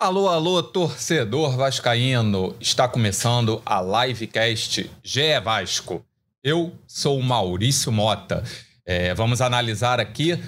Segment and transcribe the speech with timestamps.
[0.00, 2.56] Alô, alô, torcedor vascaíno!
[2.58, 6.02] Está começando a livecast GE Vasco.
[6.42, 8.42] Eu sou o Maurício Mota.
[8.86, 10.42] É, vamos analisar aqui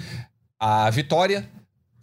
[0.59, 1.47] a vitória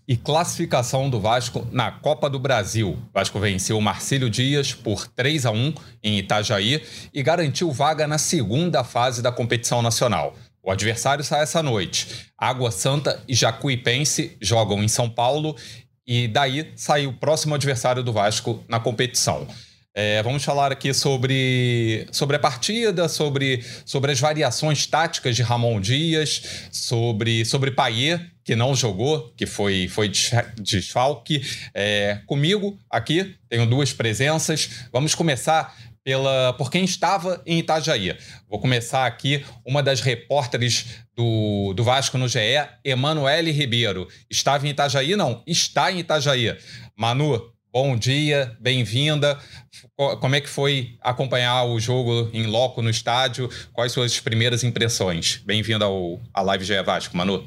[0.07, 2.91] e classificação do Vasco na Copa do Brasil.
[2.91, 5.75] O Vasco venceu o Marcílio Dias por 3 a 1
[6.05, 6.81] em Itajaí
[7.13, 10.37] e garantiu vaga na segunda fase da competição nacional.
[10.63, 12.31] O adversário sai essa noite.
[12.39, 15.57] Água Santa e Jacuipense jogam em São Paulo
[16.11, 19.47] e daí sai o próximo adversário do Vasco na competição.
[19.95, 25.81] É, vamos falar aqui sobre, sobre a partida, sobre, sobre as variações táticas de Ramon
[25.81, 30.11] Dias, sobre, sobre Paier, que não jogou, que foi, foi
[30.57, 31.43] desfalque.
[31.73, 34.69] É, comigo aqui, tenho duas presenças.
[34.93, 38.17] Vamos começar pela, por quem estava em Itajaí.
[38.49, 42.39] Vou começar aqui, uma das repórteres do, do Vasco no GE,
[42.85, 44.09] Emanuele Ribeiro.
[44.31, 45.17] Estava em Itajaí?
[45.17, 46.57] Não, está em Itajaí.
[46.97, 49.39] Manu, bom dia, bem-vinda.
[49.97, 53.51] Como é que foi acompanhar o jogo em loco no estádio?
[53.73, 55.43] Quais suas primeiras impressões?
[55.45, 55.87] Bem-vinda
[56.33, 57.47] à Live GE Vasco, Manu.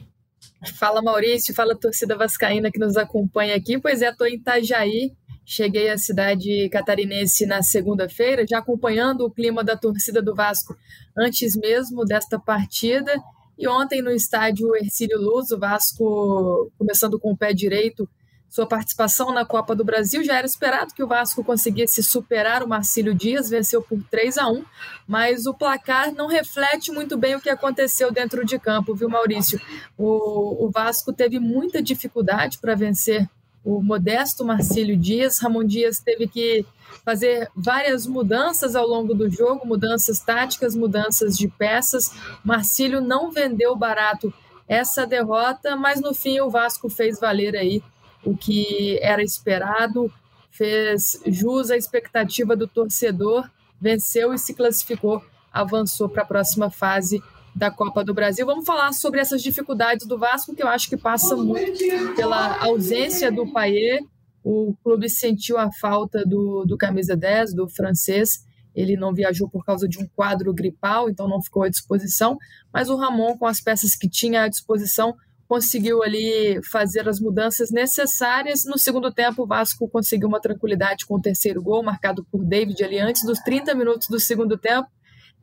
[0.77, 3.77] Fala Maurício, fala torcida vascaína que nos acompanha aqui.
[3.77, 5.11] Pois é, estou em Itajaí,
[5.45, 10.75] Cheguei à cidade catarinense na segunda-feira, já acompanhando o clima da torcida do Vasco
[11.17, 13.11] antes mesmo desta partida.
[13.57, 18.09] E ontem no estádio Ercílio Luz, o Vasco começando com o pé direito,
[18.49, 20.23] sua participação na Copa do Brasil.
[20.23, 24.47] Já era esperado que o Vasco conseguisse superar o Marcílio Dias, venceu por 3 a
[24.47, 24.63] 1
[25.07, 29.59] mas o placar não reflete muito bem o que aconteceu dentro de campo, viu, Maurício?
[29.97, 33.27] O, o Vasco teve muita dificuldade para vencer
[33.63, 35.39] o modesto Marcílio Dias.
[35.39, 36.65] Ramon Dias teve que
[37.05, 42.11] fazer várias mudanças ao longo do jogo, mudanças táticas, mudanças de peças.
[42.43, 44.33] Marcílio não vendeu barato
[44.67, 47.81] essa derrota, mas no fim o Vasco fez valer aí
[48.23, 50.11] o que era esperado,
[50.49, 53.49] fez jus à expectativa do torcedor,
[53.79, 55.21] venceu e se classificou,
[55.51, 57.21] avançou para a próxima fase
[57.55, 58.45] da Copa do Brasil.
[58.45, 61.79] Vamos falar sobre essas dificuldades do Vasco, que eu acho que passa muito
[62.15, 64.01] pela ausência do Paier.
[64.43, 68.45] O clube sentiu a falta do, do camisa 10, do francês.
[68.75, 72.37] Ele não viajou por causa de um quadro gripal, então não ficou à disposição.
[72.73, 75.15] Mas o Ramon, com as peças que tinha à disposição,
[75.47, 78.65] conseguiu ali fazer as mudanças necessárias.
[78.65, 82.83] No segundo tempo, o Vasco conseguiu uma tranquilidade com o terceiro gol, marcado por David
[82.83, 84.89] ali antes dos 30 minutos do segundo tempo.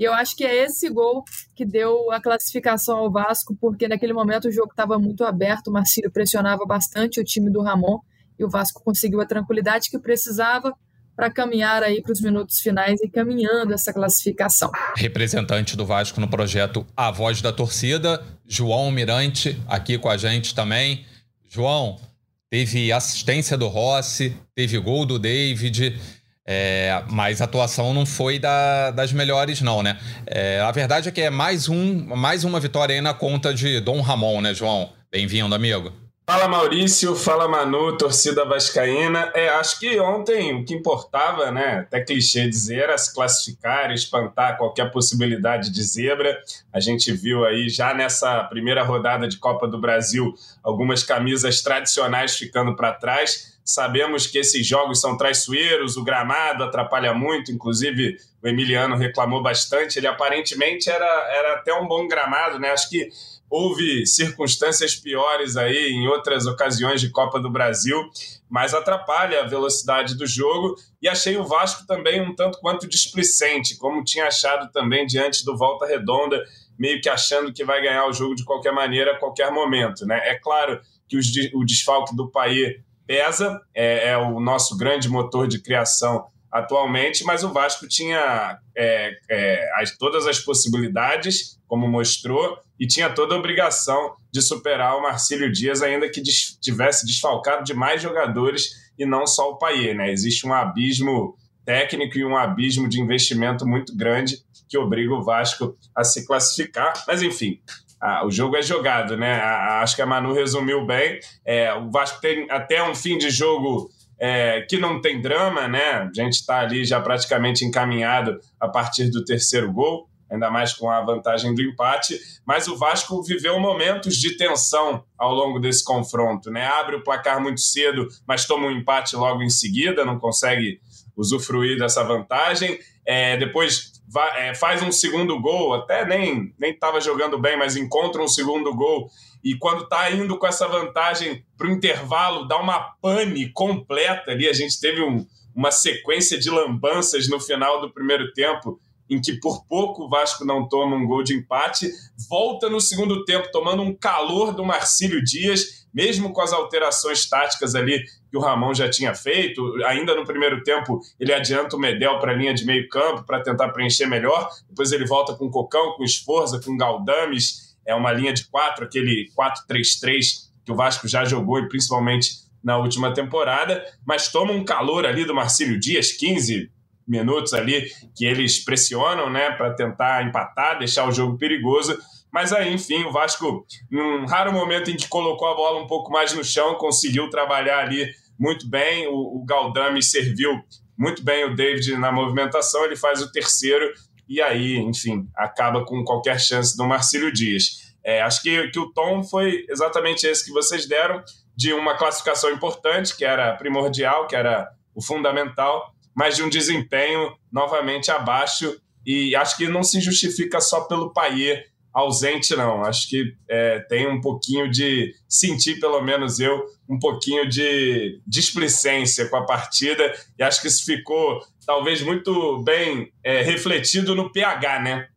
[0.01, 1.23] E eu acho que é esse gol
[1.55, 5.73] que deu a classificação ao Vasco, porque naquele momento o jogo estava muito aberto, o
[5.73, 7.99] Marcílio pressionava bastante o time do Ramon
[8.39, 10.73] e o Vasco conseguiu a tranquilidade que precisava
[11.15, 14.71] para caminhar aí para os minutos finais e caminhando essa classificação.
[14.97, 20.55] Representante do Vasco no projeto A Voz da Torcida, João Mirante, aqui com a gente
[20.55, 21.05] também.
[21.47, 22.01] João,
[22.49, 26.01] teve assistência do Rossi, teve gol do David.
[26.47, 29.99] É, mas a atuação não foi da, das melhores, não, né?
[30.27, 33.81] É, a verdade é que é mais, um, mais uma vitória aí na conta de
[33.81, 34.91] Dom Ramon, né, João?
[35.13, 35.93] Bem-vindo, amigo.
[36.31, 39.33] Fala Maurício, fala Manu, torcida vascaína.
[39.35, 44.57] É, acho que ontem o que importava, né, até clichê dizer, era se classificar, espantar
[44.57, 46.41] qualquer possibilidade de zebra.
[46.73, 52.37] A gente viu aí já nessa primeira rodada de Copa do Brasil algumas camisas tradicionais
[52.37, 53.50] ficando para trás.
[53.65, 59.99] Sabemos que esses jogos são traiçoeiros, o gramado atrapalha muito, inclusive o Emiliano reclamou bastante.
[59.99, 62.71] Ele aparentemente era, era até um bom gramado, né?
[62.71, 63.09] Acho que
[63.51, 68.09] houve circunstâncias piores aí em outras ocasiões de Copa do Brasil,
[68.49, 70.77] mas atrapalha a velocidade do jogo.
[71.03, 75.57] E achei o Vasco também um tanto quanto displicente, como tinha achado também diante do
[75.57, 76.41] Volta Redonda,
[76.79, 80.07] meio que achando que vai ganhar o jogo de qualquer maneira, a qualquer momento.
[80.07, 80.19] Né?
[80.25, 81.19] É claro que
[81.53, 87.43] o desfalque do Paí pesa, é, é o nosso grande motor de criação atualmente, mas
[87.43, 93.39] o Vasco tinha é, é, as, todas as possibilidades, como mostrou, e tinha toda a
[93.39, 99.05] obrigação de superar o Marcílio Dias, ainda que des, tivesse desfalcado de mais jogadores e
[99.05, 99.97] não só o Paier.
[99.97, 100.13] Né?
[100.13, 105.77] Existe um abismo técnico e um abismo de investimento muito grande que obriga o Vasco
[105.97, 106.93] a se classificar.
[107.09, 107.61] Mas, enfim,
[108.01, 109.35] ah, o jogo é jogado, né?
[109.35, 111.21] acho que a Manu resumiu bem.
[111.45, 115.93] É, o Vasco tem até um fim de jogo é, que não tem drama, né?
[115.93, 120.91] A gente está ali já praticamente encaminhado a partir do terceiro gol, ainda mais com
[120.91, 122.19] a vantagem do empate.
[122.47, 126.67] Mas o Vasco viveu momentos de tensão ao longo desse confronto, né?
[126.67, 130.81] Abre o placar muito cedo, mas toma um empate logo em seguida, não consegue
[131.15, 132.79] usufruir dessa vantagem.
[133.05, 137.77] É, depois vai, é, faz um segundo gol, até nem nem estava jogando bem, mas
[137.77, 139.09] encontra um segundo gol
[139.43, 144.47] e quando está indo com essa vantagem para o intervalo, dá uma pane completa ali.
[144.47, 148.79] A gente teve um, uma sequência de lambanças no final do primeiro tempo,
[149.09, 151.91] em que por pouco o Vasco não toma um gol de empate,
[152.29, 157.75] volta no segundo tempo tomando um calor do Marcílio Dias, mesmo com as alterações táticas
[157.75, 159.63] ali que o Ramon já tinha feito.
[159.87, 163.43] Ainda no primeiro tempo, ele adianta o Medel para a linha de meio campo para
[163.43, 164.49] tentar preencher melhor.
[164.69, 167.77] Depois ele volta com o Cocão, com Esforza, com Galdames.
[167.87, 169.29] É uma linha de quatro, aquele
[169.71, 172.31] 4-3-3 que o Vasco já jogou e principalmente
[172.63, 173.85] na última temporada.
[174.07, 176.71] Mas toma um calor ali do Marcílio Dias, 15
[177.09, 181.99] minutos ali que eles pressionam, né, para tentar empatar, deixar o jogo perigoso.
[182.33, 186.13] Mas aí, enfim, o Vasco, num raro momento em que colocou a bola um pouco
[186.13, 188.09] mais no chão, conseguiu trabalhar ali
[188.41, 189.07] muito bem.
[189.07, 190.51] O, o Galdame serviu
[190.97, 193.93] muito bem o David na movimentação, ele faz o terceiro
[194.29, 197.95] e aí, enfim, acaba com qualquer chance do Marcílio Dias.
[198.05, 201.23] É, acho que, que o tom foi exatamente esse que vocês deram,
[201.57, 207.37] de uma classificação importante, que era primordial, que era o fundamental, mas de um desempenho
[207.53, 208.81] novamente abaixo.
[209.05, 212.83] E acho que não se justifica só pelo Paier ausente, não.
[212.85, 219.29] Acho que é, tem um pouquinho de sentir, pelo menos eu, um pouquinho de displicência
[219.29, 220.13] com a partida.
[220.39, 225.09] E acho que isso ficou talvez muito bem é, refletido no PH, né?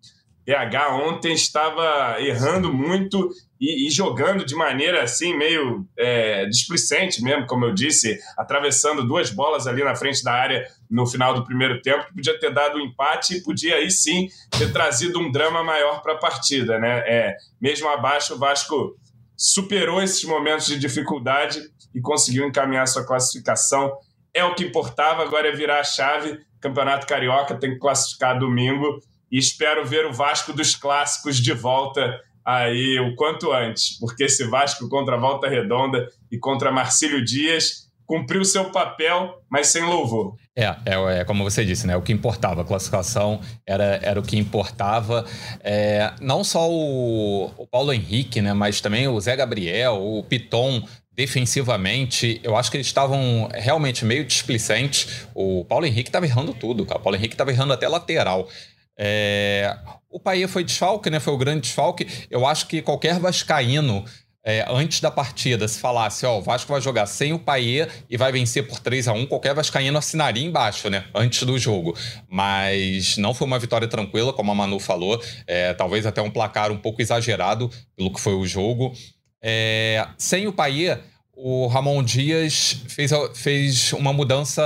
[0.45, 3.29] PH ontem estava errando muito
[3.59, 9.29] e, e jogando de maneira assim, meio é, displicente mesmo, como eu disse, atravessando duas
[9.29, 12.77] bolas ali na frente da área no final do primeiro tempo, que podia ter dado
[12.77, 16.77] um empate e podia aí sim ter trazido um drama maior para a partida.
[16.77, 17.03] Né?
[17.07, 18.97] É, mesmo abaixo, o Vasco
[19.37, 21.61] superou esses momentos de dificuldade
[21.95, 23.93] e conseguiu encaminhar sua classificação.
[24.33, 26.37] É o que importava, agora é virar a chave.
[26.59, 28.99] Campeonato Carioca tem que classificar domingo
[29.33, 34.45] e espero ver o Vasco dos clássicos de volta aí o quanto antes, porque esse
[34.45, 40.35] Vasco contra a Volta Redonda e contra Marcílio Dias cumpriu seu papel, mas sem louvor.
[40.55, 41.95] É, é, é, como você disse, né?
[41.95, 45.25] O que importava, a classificação era, era o que importava.
[45.61, 48.53] É, não só o, o, Paulo Henrique, né?
[48.53, 50.83] Mas também o Zé Gabriel, o Piton.
[51.15, 55.27] Defensivamente, eu acho que eles estavam realmente meio displicentes.
[55.35, 56.99] O Paulo Henrique estava errando tudo, cara.
[56.99, 58.49] O Paulo Henrique estava errando até lateral.
[58.97, 59.75] É,
[60.09, 61.19] o Paia foi desfalque, né?
[61.19, 62.07] Foi o grande desfalque.
[62.29, 64.05] Eu acho que qualquer vascaíno
[64.45, 68.17] é, antes da partida, se falasse, ó, o Vasco vai jogar sem o Paê e
[68.17, 71.05] vai vencer por 3 a 1 qualquer vascaíno assinaria embaixo, né?
[71.15, 71.97] Antes do jogo.
[72.27, 75.21] Mas não foi uma vitória tranquila, como a Manu falou.
[75.47, 78.93] É, talvez até um placar um pouco exagerado pelo que foi o jogo.
[79.41, 80.97] É, sem o Paê,
[81.35, 84.63] o Ramon Dias fez, fez uma mudança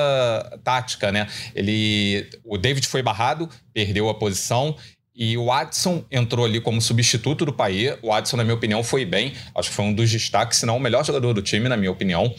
[0.64, 1.28] tática, né?
[1.56, 4.76] Ele, o David foi barrado, perdeu a posição
[5.16, 7.98] e o Watson entrou ali como substituto do Paê.
[8.04, 9.34] O Watson, na minha opinião, foi bem.
[9.56, 11.92] Acho que foi um dos destaques, se não o melhor jogador do time, na minha
[11.92, 12.34] opinião.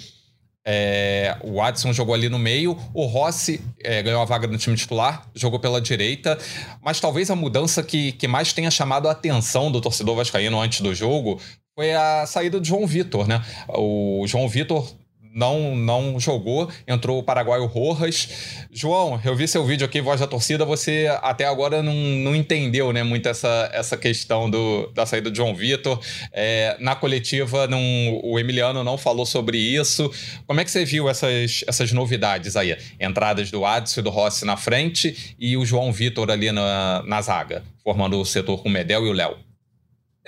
[0.65, 4.77] É, o Watson jogou ali no meio, o Rossi é, ganhou a vaga no time
[4.77, 6.39] titular, jogou pela direita,
[6.83, 10.83] mas talvez a mudança que, que mais tenha chamado a atenção do torcedor vascaíno antes
[10.83, 11.41] do jogo
[11.79, 13.41] foi a saída do João Vitor, né?
[13.69, 14.85] O João Vitor
[15.33, 18.67] não, não jogou, entrou o paraguaio Rojas.
[18.73, 22.93] João, eu vi seu vídeo aqui, Voz da Torcida, você até agora não, não entendeu
[22.93, 26.01] né, muito essa, essa questão do, da saída do João Vitor.
[26.33, 27.81] É, na coletiva, não,
[28.25, 30.11] o Emiliano não falou sobre isso.
[30.49, 32.77] Como é que você viu essas, essas novidades aí?
[32.99, 37.23] Entradas do Adson e do Rossi na frente e o João Vitor ali na, na
[37.23, 39.48] zaga, formando o setor com o Medel e o Léo.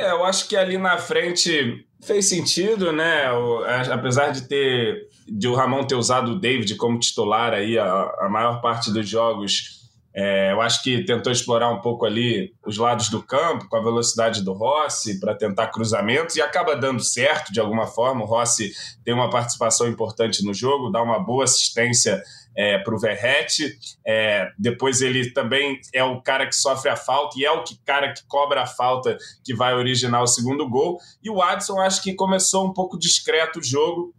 [0.01, 3.31] É, eu acho que ali na frente fez sentido, né?
[3.33, 8.11] O, apesar de ter de o Ramon ter usado o David como titular aí a,
[8.21, 9.81] a maior parte dos jogos,
[10.15, 13.83] é, eu acho que tentou explorar um pouco ali os lados do campo com a
[13.83, 18.25] velocidade do Rossi para tentar cruzamentos e acaba dando certo de alguma forma.
[18.25, 18.73] O Rossi
[19.05, 22.21] tem uma participação importante no jogo, dá uma boa assistência
[22.57, 23.79] é, para o Verrete.
[24.07, 27.79] É, depois ele também é o cara que sofre a falta e é o que,
[27.85, 30.99] cara que cobra a falta que vai originar o segundo gol.
[31.23, 34.15] E o Adson acho que começou um pouco discreto o jogo,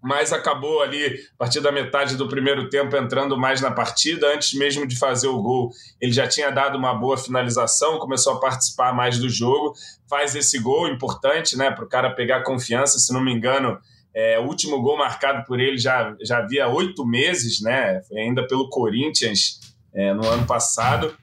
[0.00, 4.32] mas acabou ali, a partir da metade do primeiro tempo, entrando mais na partida.
[4.32, 5.70] Antes mesmo de fazer o gol,
[6.00, 9.74] ele já tinha dado uma boa finalização, começou a participar mais do jogo.
[10.08, 12.98] Faz esse gol importante, né, para o cara pegar confiança.
[12.98, 13.78] Se não me engano,
[14.18, 18.00] é, o último gol marcado por ele já, já havia oito meses, né?
[18.16, 19.60] Ainda pelo Corinthians
[19.94, 21.14] é, no ano passado,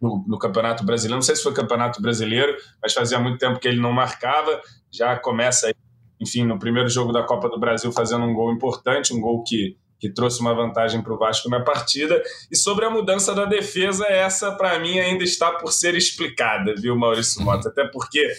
[0.00, 1.16] no, no, Campeonato Brasileiro.
[1.16, 4.58] Não sei se foi Campeonato Brasileiro, mas fazia muito tempo que ele não marcava.
[4.90, 5.70] Já começa,
[6.18, 9.76] enfim, no primeiro jogo da Copa do Brasil, fazendo um gol importante, um gol que,
[9.98, 12.22] que trouxe uma vantagem para o Vasco na partida.
[12.50, 16.96] E sobre a mudança da defesa, essa, para mim, ainda está por ser explicada, viu,
[16.96, 17.68] Maurício Mota?
[17.68, 18.32] Até porque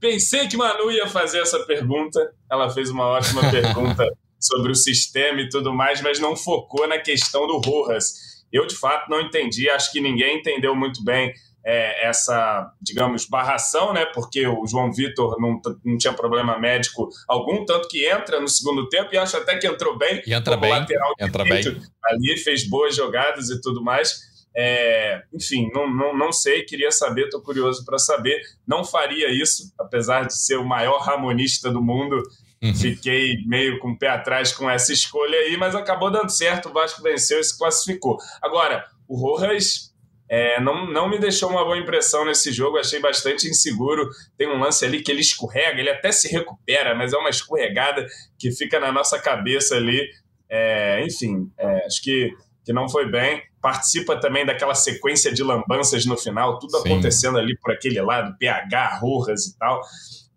[0.00, 2.32] Pensei que Manu ia fazer essa pergunta.
[2.50, 4.06] Ela fez uma ótima pergunta
[4.40, 8.44] sobre o sistema e tudo mais, mas não focou na questão do Rojas.
[8.52, 9.68] Eu, de fato, não entendi.
[9.68, 11.32] Acho que ninguém entendeu muito bem
[11.66, 14.06] é, essa, digamos, barração, né?
[14.06, 18.88] Porque o João Vitor não, não tinha problema médico algum, tanto que entra no segundo
[18.88, 20.22] tempo e acho até que entrou bem.
[20.26, 21.82] E entra bem, lateral entra direito, bem.
[22.04, 24.27] Ali fez boas jogadas e tudo mais.
[24.56, 28.40] É, enfim, não, não, não sei, queria saber, estou curioso para saber.
[28.66, 32.22] Não faria isso, apesar de ser o maior ramonista do mundo.
[32.62, 32.74] Uhum.
[32.74, 36.68] Fiquei meio com o pé atrás com essa escolha aí, mas acabou dando certo.
[36.68, 38.18] O Vasco venceu e se classificou.
[38.42, 39.88] Agora, o Rojas
[40.28, 44.10] é, não, não me deixou uma boa impressão nesse jogo, achei bastante inseguro.
[44.36, 48.06] Tem um lance ali que ele escorrega, ele até se recupera, mas é uma escorregada
[48.38, 50.06] que fica na nossa cabeça ali.
[50.50, 52.30] É, enfim, é, acho que,
[52.68, 56.92] que não foi bem participa também daquela sequência de lambanças no final, tudo Sim.
[56.92, 59.80] acontecendo ali por aquele lado, PH, Rojas e tal.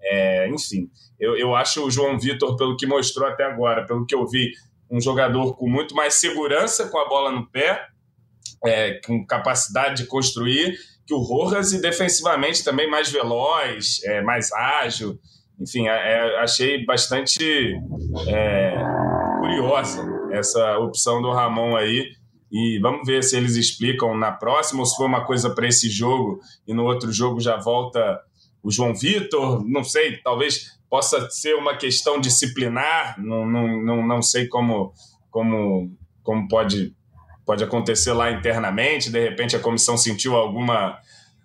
[0.02, 4.16] É, enfim, eu, eu acho o João Vitor, pelo que mostrou até agora, pelo que
[4.16, 4.54] eu vi,
[4.90, 7.86] um jogador com muito mais segurança com a bola no pé,
[8.64, 14.54] é, com capacidade de construir, que o Rojas e defensivamente também mais veloz, é, mais
[14.54, 15.20] ágil.
[15.60, 17.76] Enfim, é, é achei bastante
[18.30, 18.74] é,
[19.40, 22.21] curiosa essa opção do Ramon aí
[22.52, 25.90] e vamos ver se eles explicam na próxima ou se foi uma coisa para esse
[25.90, 28.20] jogo e no outro jogo já volta
[28.62, 29.64] o João Vitor.
[29.66, 33.16] Não sei, talvez possa ser uma questão disciplinar.
[33.18, 34.94] Não, não, não, não sei como,
[35.30, 36.94] como, como pode,
[37.46, 39.10] pode acontecer lá internamente.
[39.10, 41.00] De repente a comissão sentiu alguma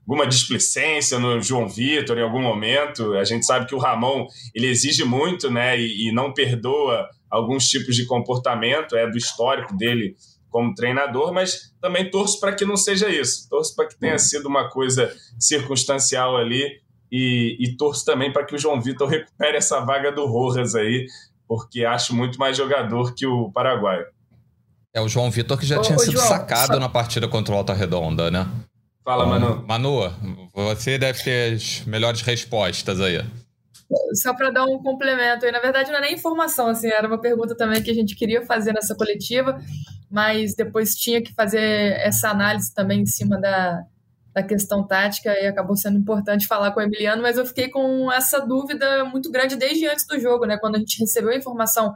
[0.07, 3.15] alguma displicência no João Vitor em algum momento.
[3.15, 7.69] A gente sabe que o Ramon ele exige muito, né, e, e não perdoa alguns
[7.69, 10.15] tipos de comportamento, é do histórico dele
[10.57, 13.47] como treinador, mas também torço para que não seja isso.
[13.51, 16.81] Torço para que tenha sido uma coisa circunstancial ali
[17.13, 21.05] e, e torço também para que o João Vitor recupere essa vaga do Rojas aí,
[21.47, 24.03] porque acho muito mais jogador que o Paraguai.
[24.95, 26.81] É o João Vitor que já ô, tinha ô, sido João, sacado só...
[26.81, 28.49] na partida contra o Alta Redonda, né?
[29.05, 29.63] Fala, Manu.
[29.69, 30.11] Manu,
[30.55, 33.23] você deve ter as melhores respostas aí.
[34.15, 37.21] Só para dar um complemento aí, na verdade não é nem informação, assim, era uma
[37.21, 39.61] pergunta também que a gente queria fazer nessa coletiva
[40.11, 41.61] mas depois tinha que fazer
[42.01, 43.83] essa análise também em cima da,
[44.33, 48.11] da questão tática e acabou sendo importante falar com o Emiliano, mas eu fiquei com
[48.11, 50.57] essa dúvida muito grande desde antes do jogo, né?
[50.59, 51.95] Quando a gente recebeu a informação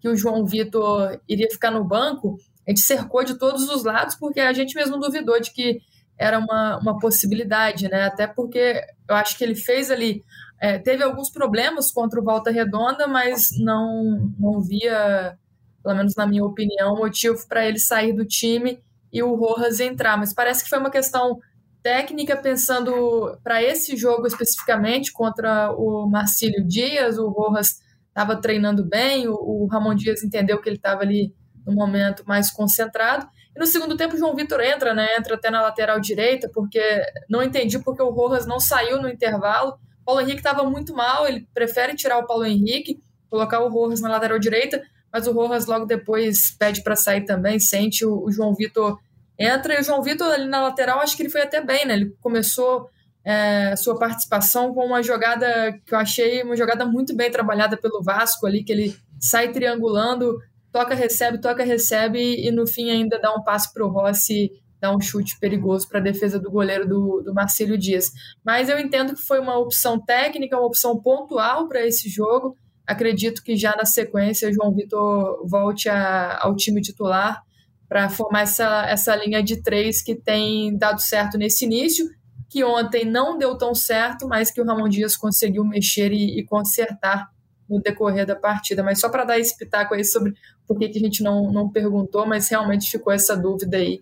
[0.00, 4.16] que o João Vitor iria ficar no banco, a gente cercou de todos os lados,
[4.16, 5.80] porque a gente mesmo duvidou de que
[6.18, 8.04] era uma, uma possibilidade, né?
[8.04, 10.24] Até porque eu acho que ele fez ali.
[10.62, 15.36] É, teve alguns problemas contra o Volta Redonda, mas não, não via
[15.82, 18.78] pelo menos na minha opinião, motivo para ele sair do time
[19.12, 20.16] e o Rojas entrar.
[20.16, 21.38] Mas parece que foi uma questão
[21.82, 27.18] técnica, pensando para esse jogo especificamente contra o Marcílio Dias.
[27.18, 31.34] O Rojas estava treinando bem, o, o Ramon Dias entendeu que ele estava ali
[31.66, 33.26] no momento mais concentrado.
[33.54, 35.16] E no segundo tempo o João Vitor entra, né?
[35.18, 36.80] Entra até na lateral direita, porque
[37.28, 39.74] não entendi porque o Rojas não saiu no intervalo.
[40.04, 44.08] Paulo Henrique estava muito mal, ele prefere tirar o Paulo Henrique, colocar o Rojas na
[44.08, 44.82] lateral direita
[45.12, 48.98] mas o Rojas logo depois pede para sair também, sente o, o, João Vitor
[49.38, 51.94] entra, e o João Vitor ali na lateral, acho que ele foi até bem, né?
[51.94, 52.88] Ele começou
[53.24, 58.02] é, sua participação com uma jogada que eu achei uma jogada muito bem trabalhada pelo
[58.02, 60.38] Vasco ali, que ele sai triangulando,
[60.72, 64.50] toca, recebe, toca, recebe, e no fim ainda dá um passo para o Rossi
[64.82, 68.10] dar um chute perigoso para a defesa do goleiro do, do Dias.
[68.44, 73.42] Mas eu entendo que foi uma opção técnica, uma opção pontual para esse jogo, Acredito
[73.42, 77.42] que já na sequência João Vitor volte a, ao time titular
[77.88, 82.08] para formar essa, essa linha de três que tem dado certo nesse início,
[82.48, 86.44] que ontem não deu tão certo, mas que o Ramon Dias conseguiu mexer e, e
[86.44, 87.28] consertar
[87.68, 88.82] no decorrer da partida.
[88.82, 90.34] Mas só para dar esse pitaco aí sobre
[90.66, 94.00] por que, que a gente não, não perguntou, mas realmente ficou essa dúvida aí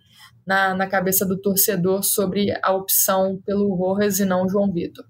[0.50, 5.04] na, na cabeça do torcedor sobre a opção pelo Rojas e não João Vitor.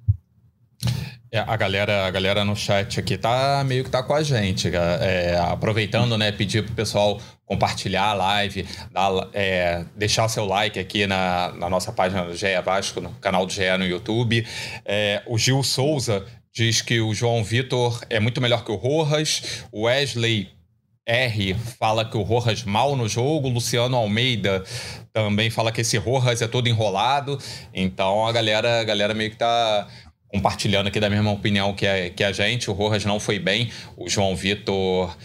[1.32, 4.70] É, a galera, a galera no chat aqui tá meio que tá com a gente,
[4.74, 11.06] é, aproveitando, né, pedir pro pessoal compartilhar a live, dar, é, deixar seu like aqui
[11.06, 14.46] na, na nossa página do GE Vasco, no canal do GE no YouTube.
[14.84, 19.64] É, o Gil Souza diz que o João Vitor é muito melhor que o Rojas.
[19.72, 20.50] O Wesley
[21.10, 23.48] R fala que o Rojas mal no jogo.
[23.48, 24.62] Luciano Almeida
[25.12, 27.38] também fala que esse Rojas é todo enrolado.
[27.74, 29.88] Então a galera, a galera meio que tá
[30.28, 32.70] compartilhando aqui da mesma opinião que a, que a gente.
[32.70, 33.70] O Rojas não foi bem.
[33.96, 35.16] O João Vitor,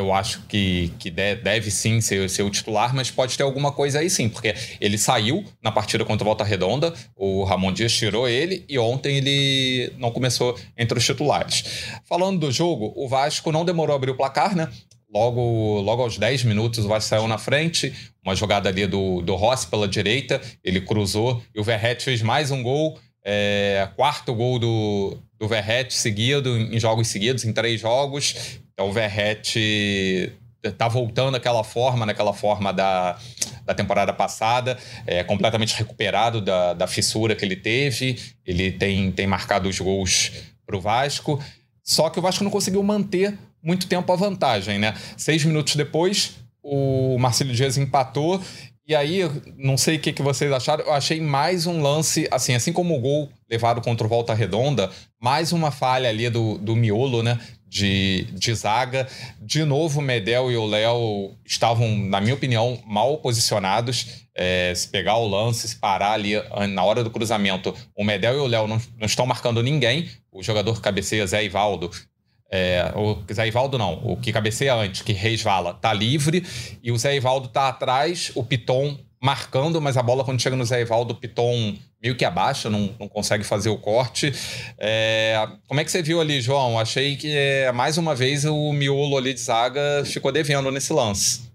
[0.00, 3.98] eu acho que, que deve sim ser, ser o titular, mas pode ter alguma coisa
[3.98, 8.28] aí sim, porque ele saiu na partida contra o Volta Redonda, o Ramon Dias tirou
[8.28, 11.64] ele e ontem ele não começou entre os titulares.
[12.04, 14.70] Falando do jogo, o Vasco não demorou a abrir o placar, né?
[15.12, 17.92] Logo, logo aos 10 minutos o Vasco saiu na frente,
[18.24, 22.52] uma jogada ali do, do Rossi pela direita, ele cruzou e o Verret fez mais
[22.52, 28.60] um gol, é, quarto gol do, do Verret seguido, em jogos seguidos, em três jogos.
[28.72, 30.32] Então o Verret
[30.78, 33.18] tá voltando àquela forma, naquela forma da,
[33.64, 38.16] da temporada passada, é, completamente recuperado da, da fissura que ele teve.
[38.46, 40.30] Ele tem, tem marcado os gols
[40.64, 41.42] para o Vasco.
[41.82, 44.94] Só que o Vasco não conseguiu manter muito tempo a vantagem, né?
[45.16, 48.40] Seis minutos depois, o Marcelo Dias empatou.
[48.86, 49.20] E aí,
[49.56, 52.96] não sei o que, que vocês acharam, eu achei mais um lance, assim, assim como
[52.96, 54.90] o gol levado contra o Volta Redonda,
[55.20, 57.38] mais uma falha ali do, do miolo, né?
[57.70, 59.06] de, de zaga.
[59.40, 64.26] De novo, o Medel e o Léo estavam, na minha opinião, mal posicionados.
[64.34, 66.32] É, se pegar o lance, se parar ali
[66.68, 70.10] na hora do cruzamento, o Medel e o Léo não, não estão marcando ninguém.
[70.32, 71.90] O jogador cabeceia, Zé Ivaldo,
[72.50, 76.44] é, o Zé Ivaldo não, o que cabeceia antes, que resvala, tá livre,
[76.82, 80.64] e o Zé Ivaldo tá atrás, o Piton marcando, mas a bola quando chega no
[80.64, 84.32] Zé Ivaldo, o Piton meio que abaixa, não, não consegue fazer o corte.
[84.78, 86.78] É, como é que você viu ali, João?
[86.78, 91.49] Achei que é, mais uma vez o miolo ali de zaga ficou devendo nesse lance.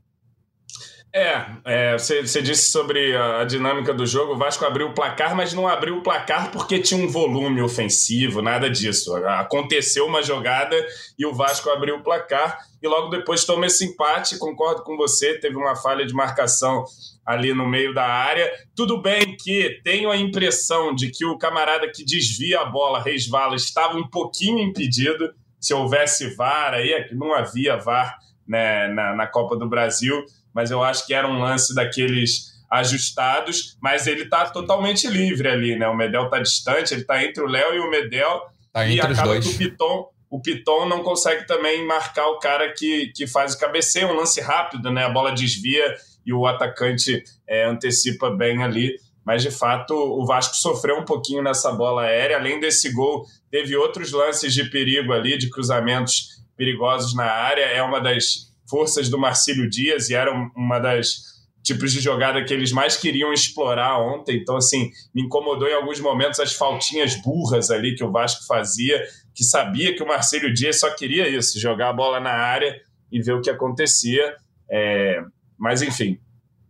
[1.17, 4.34] É, é você, você, disse sobre a dinâmica do jogo.
[4.34, 8.41] O Vasco abriu o placar, mas não abriu o placar porque tinha um volume ofensivo,
[8.41, 9.15] nada disso.
[9.25, 10.75] Aconteceu uma jogada
[11.17, 14.38] e o Vasco abriu o placar e logo depois toma esse empate.
[14.38, 16.84] Concordo com você, teve uma falha de marcação
[17.25, 18.51] ali no meio da área.
[18.75, 23.55] Tudo bem que tenho a impressão de que o camarada que desvia a bola, resvala,
[23.55, 25.34] estava um pouquinho impedido.
[25.62, 30.22] Se houvesse VAR aí, é não havia VAR né, na, na Copa do Brasil
[30.56, 35.78] mas eu acho que era um lance daqueles ajustados, mas ele está totalmente livre ali,
[35.78, 35.88] né?
[35.88, 39.40] O Medel está distante, ele está entre o Léo e o Medel, tá e acaba
[39.40, 43.60] que o Piton, o Piton não consegue também marcar o cara que, que faz o
[43.60, 45.04] cabeceio, um lance rápido, né?
[45.04, 48.96] A bola desvia e o atacante é, antecipa bem ali.
[49.26, 52.38] Mas de fato o Vasco sofreu um pouquinho nessa bola aérea.
[52.38, 57.63] Além desse gol, teve outros lances de perigo ali, de cruzamentos perigosos na área.
[57.63, 62.54] É uma das forças do Marcílio Dias e era uma das tipos de jogada que
[62.54, 64.38] eles mais queriam explorar ontem.
[64.38, 69.04] Então, assim, me incomodou em alguns momentos as faltinhas burras ali que o Vasco fazia,
[69.34, 72.80] que sabia que o Marcílio Dias só queria isso, jogar a bola na área
[73.12, 74.36] e ver o que acontecia.
[74.69, 75.23] É...
[75.58, 76.19] Mas, enfim,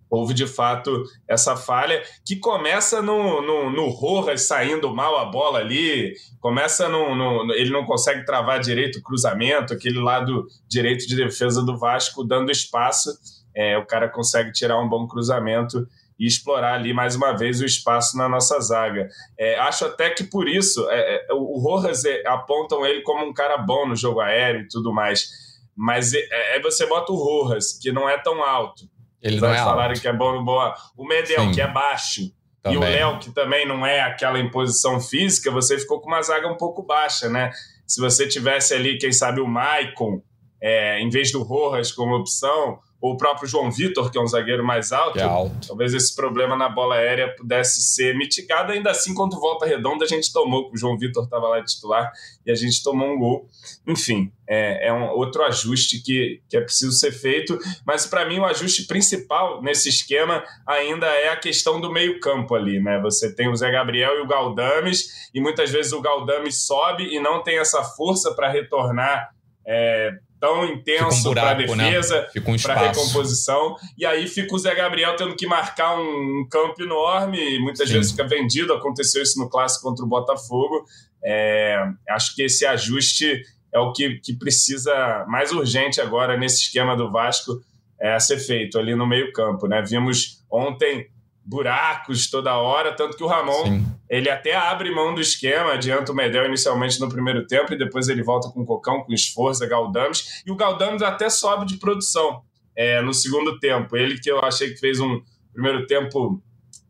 [0.09, 5.59] houve de fato essa falha que começa no, no, no Rojas saindo mal a bola
[5.59, 11.15] ali, começa no, no, ele não consegue travar direito o cruzamento, aquele lado direito de
[11.15, 13.09] defesa do Vasco dando espaço,
[13.55, 15.87] é, o cara consegue tirar um bom cruzamento
[16.19, 19.09] e explorar ali mais uma vez o espaço na nossa zaga.
[19.37, 23.33] É, acho até que por isso é, é o Rojas é, apontam ele como um
[23.33, 25.27] cara bom no jogo aéreo e tudo mais,
[25.75, 28.83] mas é, é você bota o Rojas, que não é tão alto,
[29.25, 30.75] ele não é que é bom, boa.
[30.95, 31.51] O Medel, Sim.
[31.51, 32.77] que é baixo, também.
[32.77, 36.47] e o Léo, que também não é aquela imposição física, você ficou com uma zaga
[36.47, 37.51] um pouco baixa, né?
[37.87, 40.21] Se você tivesse ali, quem sabe, o Maicon,
[40.61, 44.27] é, em vez do Rojas como opção, ou o próprio João Vitor, que é um
[44.27, 48.71] zagueiro mais alto, é alto, talvez esse problema na bola aérea pudesse ser mitigado.
[48.71, 52.11] Ainda assim, quando volta redonda, a gente tomou, o João Vitor estava lá de titular
[52.45, 53.47] e a gente tomou um gol.
[53.85, 57.57] Enfim, é, é um outro ajuste que, que é preciso ser feito.
[57.85, 62.79] Mas para mim, o ajuste principal nesse esquema ainda é a questão do meio-campo ali,
[62.79, 62.99] né?
[63.01, 67.19] Você tem o Zé Gabriel e o Galdames, e muitas vezes o Galdames sobe e
[67.19, 69.29] não tem essa força para retornar.
[69.67, 71.65] É, tão intenso um para né?
[71.65, 72.43] defesa, né?
[72.47, 73.75] um para recomposição.
[73.97, 77.95] E aí fica o Zé Gabriel tendo que marcar um campo enorme, e muitas Sim.
[77.95, 78.73] vezes fica vendido.
[78.73, 80.85] Aconteceu isso no clássico contra o Botafogo.
[81.23, 83.41] É, acho que esse ajuste
[83.73, 87.61] é o que, que precisa mais urgente agora nesse esquema do Vasco
[87.99, 89.67] é, a ser feito ali no meio-campo.
[89.67, 89.81] Né?
[89.81, 91.09] Vimos ontem
[91.45, 93.85] buracos toda hora, tanto que o Ramon Sim.
[94.09, 98.09] ele até abre mão do esquema, adianta o Medel inicialmente no primeiro tempo e depois
[98.09, 102.41] ele volta com o Cocão, com esforço, Galdames, e o Galdames até sobe de produção
[102.75, 103.95] é, no segundo tempo.
[103.95, 105.21] Ele que eu achei que fez um
[105.53, 106.41] primeiro tempo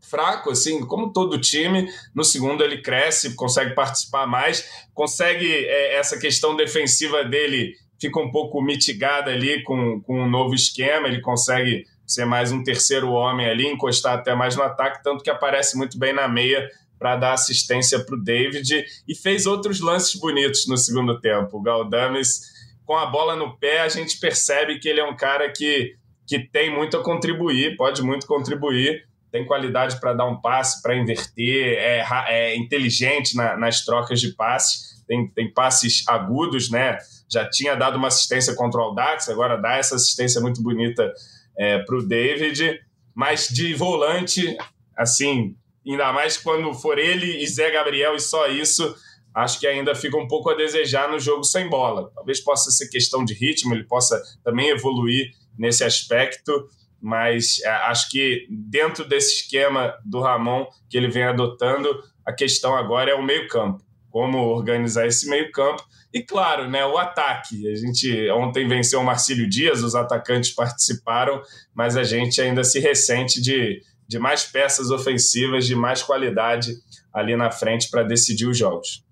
[0.10, 1.90] fraco, assim, como todo time.
[2.14, 8.32] No segundo ele cresce, consegue participar mais, consegue é, essa questão defensiva dele fica um
[8.32, 13.48] pouco mitigada ali com, com um novo esquema, ele consegue ser mais um terceiro homem
[13.48, 17.34] ali, encostar até mais no ataque, tanto que aparece muito bem na meia para dar
[17.34, 21.58] assistência para o David e fez outros lances bonitos no segundo tempo.
[21.58, 25.52] O Galdames com a bola no pé, a gente percebe que ele é um cara
[25.52, 30.82] que, que tem muito a contribuir, pode muito contribuir, tem qualidade para dar um passe,
[30.82, 36.98] para inverter, é, é inteligente na, nas trocas de passe, tem, tem passes agudos, né?
[37.28, 41.12] Já tinha dado uma assistência contra o Aldax, agora dá essa assistência muito bonita
[41.58, 42.80] é, para o David,
[43.14, 44.58] mas de volante,
[44.96, 45.56] assim,
[45.88, 48.96] ainda mais quando for ele e Zé Gabriel e só isso,
[49.34, 52.12] acho que ainda fica um pouco a desejar no jogo sem bola.
[52.16, 56.70] Talvez possa ser questão de ritmo, ele possa também evoluir nesse aspecto,
[57.02, 61.90] mas é, acho que dentro desse esquema do Ramon que ele vem adotando,
[62.26, 63.84] a questão agora é o meio-campo.
[64.10, 65.84] Como organizar esse meio-campo
[66.16, 67.70] e claro, né, o ataque.
[67.70, 71.42] A gente ontem venceu o Marcílio Dias, os atacantes participaram,
[71.74, 76.72] mas a gente ainda se ressente de, de mais peças ofensivas, de mais qualidade
[77.14, 79.04] ali na frente para decidir os jogos.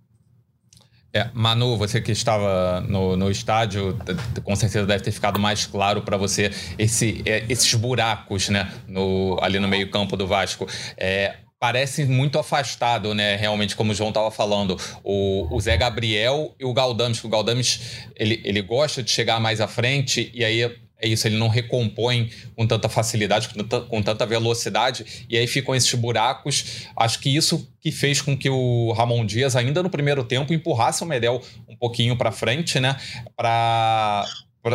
[1.12, 4.00] É, Manu, você que estava no, no estádio,
[4.42, 9.38] com certeza deve ter ficado mais claro para você esse, é, esses buracos né, no,
[9.42, 10.66] ali no meio-campo do Vasco.
[10.98, 13.38] É, parece muito afastado, né?
[13.38, 17.80] Realmente, como o João estava falando, o, o, Zé Gabriel e o Galdames, o Galdames
[18.18, 22.30] ele, ele gosta de chegar mais à frente e aí é isso, ele não recompõe
[22.54, 26.86] com tanta facilidade, com tanta, com tanta, velocidade, e aí ficam esses buracos.
[26.98, 31.02] Acho que isso que fez com que o Ramon Dias, ainda no primeiro tempo, empurrasse
[31.02, 32.98] o Medel um pouquinho para frente, né?
[33.38, 34.26] Para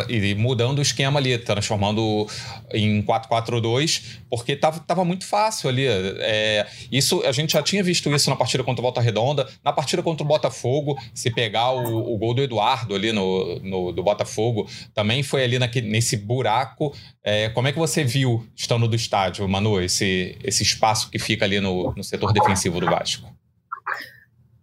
[0.07, 2.27] e mudando o esquema ali, transformando
[2.71, 5.85] em 4-4-2, porque tava, tava muito fácil ali.
[5.87, 9.73] É, isso A gente já tinha visto isso na partida contra o Volta Redonda, na
[9.73, 14.03] partida contra o Botafogo, se pegar o, o gol do Eduardo ali no, no, do
[14.03, 16.95] Botafogo, também foi ali nesse buraco.
[17.23, 21.45] É, como é que você viu, estando do estádio, Manu, esse, esse espaço que fica
[21.45, 23.38] ali no, no setor defensivo do Vasco?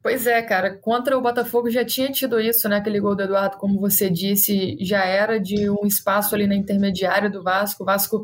[0.07, 0.79] Pois é, cara.
[0.79, 2.77] Contra o Botafogo já tinha tido isso, né?
[2.77, 7.29] Aquele gol do Eduardo, como você disse, já era de um espaço ali na intermediária
[7.29, 7.83] do Vasco.
[7.83, 8.23] O Vasco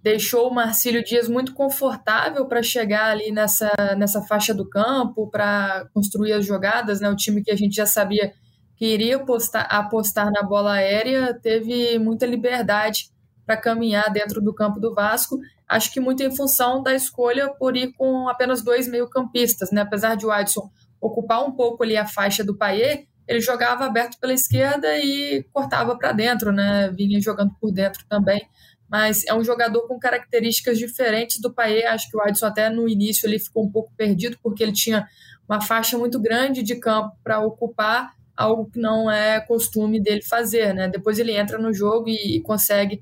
[0.00, 5.84] deixou o Marcílio Dias muito confortável para chegar ali nessa, nessa faixa do campo, para
[5.92, 7.10] construir as jogadas, né?
[7.10, 8.32] O time que a gente já sabia
[8.76, 13.10] que iria apostar, apostar na bola aérea teve muita liberdade
[13.44, 15.40] para caminhar dentro do campo do Vasco.
[15.68, 19.80] Acho que muito em função da escolha por ir com apenas dois meio-campistas, né?
[19.80, 20.70] Apesar de o Adson
[21.00, 25.96] ocupar um pouco ali a faixa do Paier, ele jogava aberto pela esquerda e cortava
[25.96, 26.90] para dentro, né?
[26.90, 28.40] Vinha jogando por dentro também.
[28.88, 31.92] Mas é um jogador com características diferentes do Paier.
[31.92, 35.06] Acho que o Adson até no início ele ficou um pouco perdido porque ele tinha
[35.48, 40.74] uma faixa muito grande de campo para ocupar, algo que não é costume dele fazer,
[40.74, 40.88] né?
[40.88, 43.00] Depois ele entra no jogo e, e consegue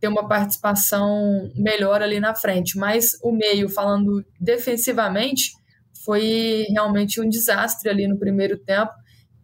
[0.00, 2.78] ter uma participação melhor ali na frente.
[2.78, 5.52] Mas o meio, falando defensivamente,
[6.04, 8.92] foi realmente um desastre ali no primeiro tempo.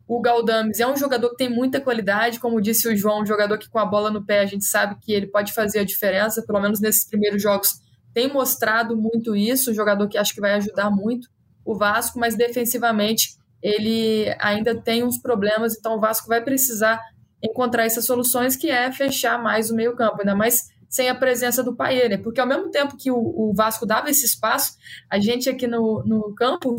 [0.06, 3.58] O Galdames é um jogador que tem muita qualidade, como disse o João, um jogador
[3.58, 6.44] que com a bola no pé a gente sabe que ele pode fazer a diferença,
[6.44, 7.80] pelo menos nesses primeiros jogos
[8.12, 11.28] tem mostrado muito isso, um jogador que acho que vai ajudar muito
[11.64, 17.00] o Vasco, mas defensivamente ele ainda tem uns problemas, então o Vasco vai precisar
[17.42, 21.76] encontrar essas soluções que é fechar mais o meio-campo, ainda mais sem a presença do
[21.78, 22.18] né?
[22.18, 24.76] Porque ao mesmo tempo que o, o, Vasco dava esse espaço,
[25.08, 26.76] a gente aqui no, no campo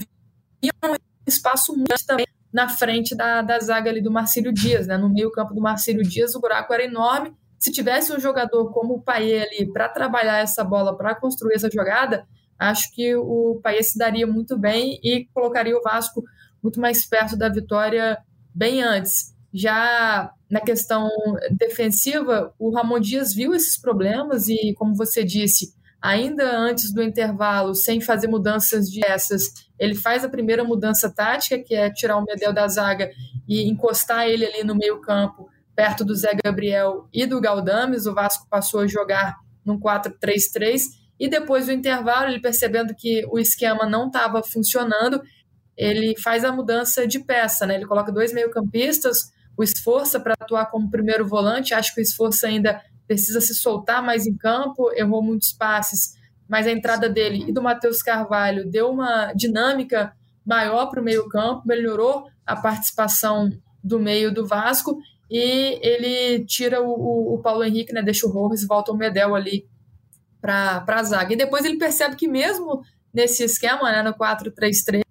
[0.62, 0.95] via um
[1.26, 4.97] espaço muito também na frente da, da zaga ali do Marcílio Dias, né?
[4.97, 7.34] No meio campo do Marcílio Dias, o buraco era enorme.
[7.58, 11.69] Se tivesse um jogador como o Paier ali para trabalhar essa bola, para construir essa
[11.71, 12.28] jogada,
[12.60, 16.21] acho que o Paier se daria muito bem e colocaria o Vasco
[16.62, 18.17] muito mais perto da vitória
[18.54, 19.34] bem antes.
[19.54, 21.10] Já na questão
[21.52, 27.76] defensiva, o Ramon Dias viu esses problemas e, como você disse, ainda antes do intervalo,
[27.76, 29.44] sem fazer mudanças dessas,
[29.78, 33.12] ele faz a primeira mudança tática, que é tirar o Medel da zaga
[33.48, 38.06] e encostar ele ali no meio-campo, perto do Zé Gabriel e do Galdames.
[38.06, 40.82] O Vasco passou a jogar num 4-3-3
[41.20, 45.22] e depois do intervalo, ele percebendo que o esquema não estava funcionando,
[45.78, 47.76] ele faz a mudança de peça, né?
[47.76, 51.74] Ele coloca dois meio-campistas, o Esforça para atuar como primeiro volante.
[51.74, 56.15] Acho que o Esforça ainda precisa se soltar mais em campo, errou muitos passes,
[56.50, 60.13] mas a entrada dele e do Matheus Carvalho deu uma dinâmica
[60.45, 63.50] maior para o meio-campo, melhorou a participação
[63.84, 64.97] do meio do Vasco
[65.30, 69.36] e ele tira o, o Paulo Henrique, né, deixa o Rojas e volta o Medel
[69.36, 69.67] ali
[70.41, 71.34] para a zaga.
[71.34, 72.82] E depois ele percebe que mesmo
[73.13, 75.02] nesse esquema, né, no 4-3-3,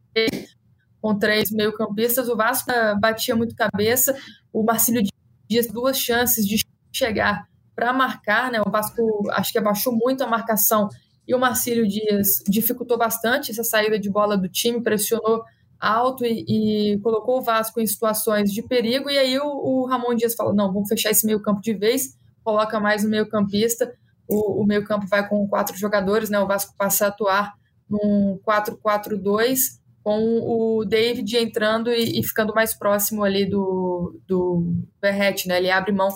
[1.00, 4.14] com três meio-campistas, o Vasco batia muito cabeça,
[4.52, 5.02] o Marcílio
[5.48, 8.60] Dias duas chances de chegar para marcar, né?
[8.64, 10.88] O Vasco acho que abaixou muito a marcação
[11.26, 15.44] e o Marcílio Dias dificultou bastante essa saída de bola do time, pressionou
[15.78, 16.44] alto e,
[16.94, 19.08] e, colocou o Vasco em situações de perigo.
[19.08, 22.78] E aí o, o Ramon Dias falou: não, vamos fechar esse meio-campo de vez, coloca
[22.78, 23.92] mais um meio-campista.
[24.28, 26.38] O, o meio-campo vai com quatro jogadores, né?
[26.38, 27.54] O Vasco passa a atuar
[27.88, 35.46] num 4-4-2, com o David entrando e, e, ficando mais próximo ali do, do Verret,
[35.46, 35.58] né?
[35.58, 36.08] Ele abre mão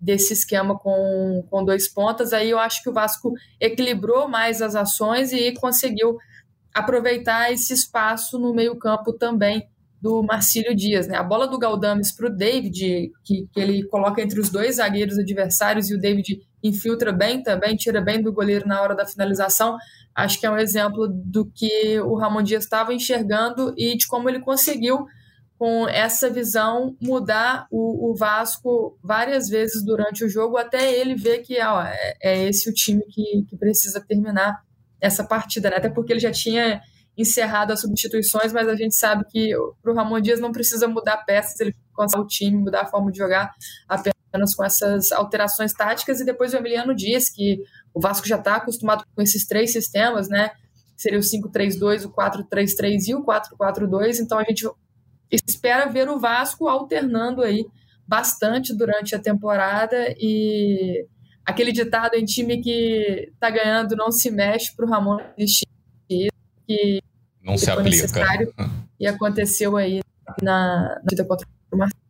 [0.00, 2.32] desse esquema com, com dois pontas.
[2.32, 6.16] Aí eu acho que o Vasco equilibrou mais as ações e conseguiu
[6.74, 9.68] aproveitar esse espaço no meio-campo também
[10.00, 11.06] do Marcílio Dias.
[11.06, 11.16] Né?
[11.16, 15.18] A bola do Galdames para o David, que, que ele coloca entre os dois zagueiros
[15.18, 19.76] adversários e o David infiltra bem também, tira bem do goleiro na hora da finalização.
[20.14, 24.28] Acho que é um exemplo do que o Ramon Dias estava enxergando e de como
[24.28, 25.06] ele conseguiu,
[25.58, 31.40] com essa visão, mudar o, o Vasco várias vezes durante o jogo, até ele ver
[31.40, 34.62] que ó, é, é esse o time que, que precisa terminar
[35.00, 35.76] essa partida, né?
[35.76, 36.80] até porque ele já tinha
[37.16, 39.50] encerrado as substituições, mas a gente sabe que
[39.82, 43.10] para o Ramon Dias não precisa mudar peças, ele consegue o time, mudar a forma
[43.12, 43.52] de jogar
[43.88, 44.19] apenas
[44.56, 47.62] com essas alterações táticas, e depois o Emiliano diz que
[47.92, 50.50] o Vasco já está acostumado com esses três sistemas, né?
[50.96, 54.68] Seria o 5-3-2, o 4-3-3 e o 4-4-2, então a gente
[55.30, 57.64] espera ver o Vasco alternando aí
[58.06, 61.06] bastante durante a temporada e
[61.44, 65.66] aquele ditado em time que tá ganhando não se mexe para o Ramon desistir,
[66.66, 67.00] que
[67.42, 67.90] não se aplica.
[67.90, 68.52] necessário
[68.98, 70.00] e aconteceu aí
[70.42, 72.09] na, na vida contra o Marcelo.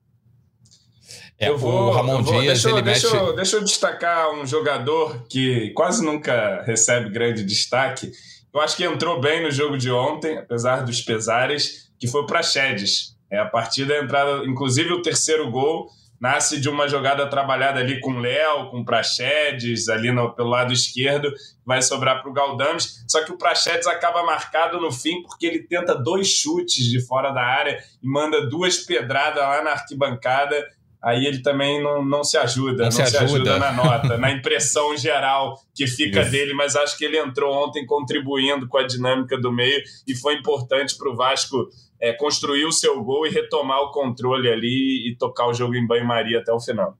[1.40, 3.32] É, eu vou, o Ramon vou, Dias, deixa, ele deixa, mexe...
[3.34, 8.12] deixa eu destacar um jogador que quase nunca recebe grande destaque.
[8.52, 12.42] Eu acho que entrou bem no jogo de ontem, apesar dos pesares, que foi para
[12.42, 13.16] Chedes.
[13.30, 15.88] É a partida entrada, inclusive o terceiro gol
[16.20, 20.50] nasce de uma jogada trabalhada ali com o Léo, com o Praxedes, ali no, pelo
[20.50, 21.32] lado esquerdo,
[21.64, 23.02] vai sobrar para o Galdames.
[23.08, 27.30] Só que o Praxedes acaba marcado no fim porque ele tenta dois chutes de fora
[27.30, 30.62] da área e manda duas pedradas lá na arquibancada.
[31.02, 33.24] Aí ele também não, não se ajuda, não, não se, ajuda.
[33.24, 33.58] ajuda.
[33.58, 36.30] na nota, na impressão geral que fica Isso.
[36.30, 40.34] dele, mas acho que ele entrou ontem contribuindo com a dinâmica do meio e foi
[40.34, 45.16] importante para o Vasco é, construir o seu gol e retomar o controle ali e
[45.16, 46.96] tocar o jogo em banho-maria até o final.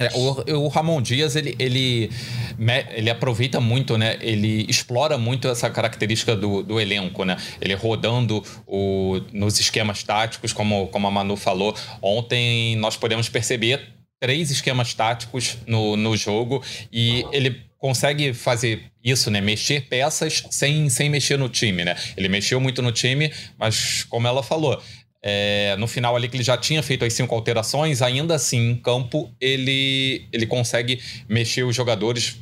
[0.00, 2.10] É, o, o, Ramon Dias, ele, ele,
[2.94, 4.16] ele aproveita muito, né?
[4.22, 7.36] Ele explora muito essa característica do, do elenco, né?
[7.60, 11.76] Ele rodando o, nos esquemas táticos, como, como a Manu falou.
[12.00, 13.80] Ontem nós podemos perceber
[14.18, 19.40] três esquemas táticos no, no jogo e ele consegue fazer isso, né?
[19.40, 21.96] Mexer peças sem, sem mexer no time, né?
[22.16, 24.80] Ele mexeu muito no time, mas como ela falou,
[25.22, 28.76] é, no final ali que ele já tinha feito as cinco alterações, ainda assim, em
[28.76, 32.38] campo, ele, ele consegue mexer os jogadores,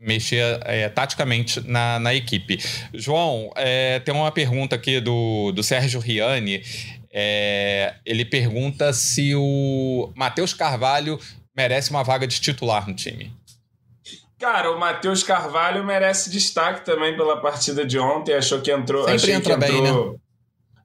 [0.00, 2.58] mexer é, taticamente na, na equipe.
[2.92, 6.62] João, é, tem uma pergunta aqui do, do Sérgio Riani.
[7.12, 11.18] É, ele pergunta se o Matheus Carvalho
[11.56, 13.32] merece uma vaga de titular no time.
[14.38, 18.34] Cara, o Matheus Carvalho merece destaque também pela partida de ontem.
[18.34, 19.02] Achou que entrou.
[19.02, 20.18] Sempre achei entra que entrou, bem, né?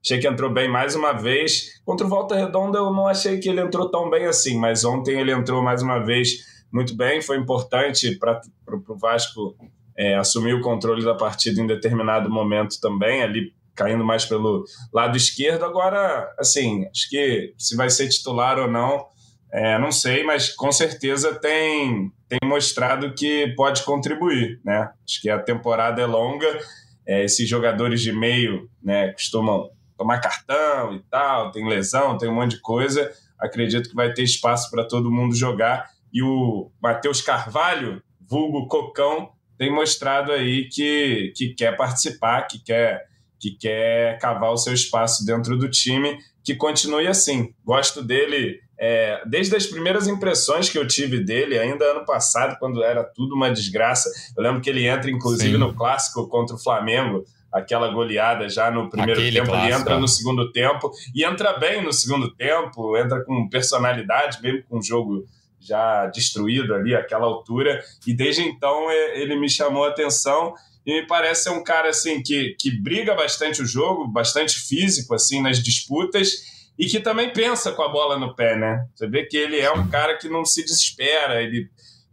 [0.04, 1.82] Achei que entrou bem mais uma vez.
[1.86, 5.18] Contra o Volta Redonda, eu não achei que ele entrou tão bem assim, mas ontem
[5.18, 6.40] ele entrou mais uma vez
[6.72, 7.22] muito bem.
[7.22, 9.56] Foi importante para o Vasco
[9.98, 15.16] é, assumir o controle da partida em determinado momento também, ali caindo mais pelo lado
[15.16, 15.64] esquerdo.
[15.64, 19.06] Agora, assim, acho que se vai ser titular ou não,
[19.54, 24.90] é, não sei, mas com certeza tem, tem mostrado que pode contribuir, né?
[25.08, 26.60] Acho que a temporada é longa,
[27.08, 29.70] é, esses jogadores de meio né, costumam
[30.04, 33.10] tomar cartão e tal, tem lesão, tem um monte de coisa.
[33.40, 35.90] Acredito que vai ter espaço para todo mundo jogar.
[36.14, 43.06] E o Matheus Carvalho, vulgo Cocão, tem mostrado aí que, que quer participar, que quer,
[43.40, 47.54] que quer cavar o seu espaço dentro do time, que continue assim.
[47.66, 52.84] Gosto dele é, desde as primeiras impressões que eu tive dele, ainda ano passado, quando
[52.84, 55.58] era tudo uma desgraça, eu lembro que ele entra, inclusive, Sim.
[55.58, 59.72] no clássico contra o Flamengo, aquela goleada já no primeiro Aquele tempo, clássico.
[59.72, 64.64] ele entra no segundo tempo e entra bem no segundo tempo, entra com personalidade, mesmo
[64.64, 65.26] com o jogo
[65.60, 70.54] já destruído ali, àquela altura, e desde então é, ele me chamou a atenção
[70.86, 75.14] e me parece ser um cara assim que, que briga bastante o jogo, bastante físico
[75.14, 78.86] assim nas disputas e que também pensa com a bola no pé, né?
[78.94, 81.70] Você vê que ele é um cara que não se desespera, ele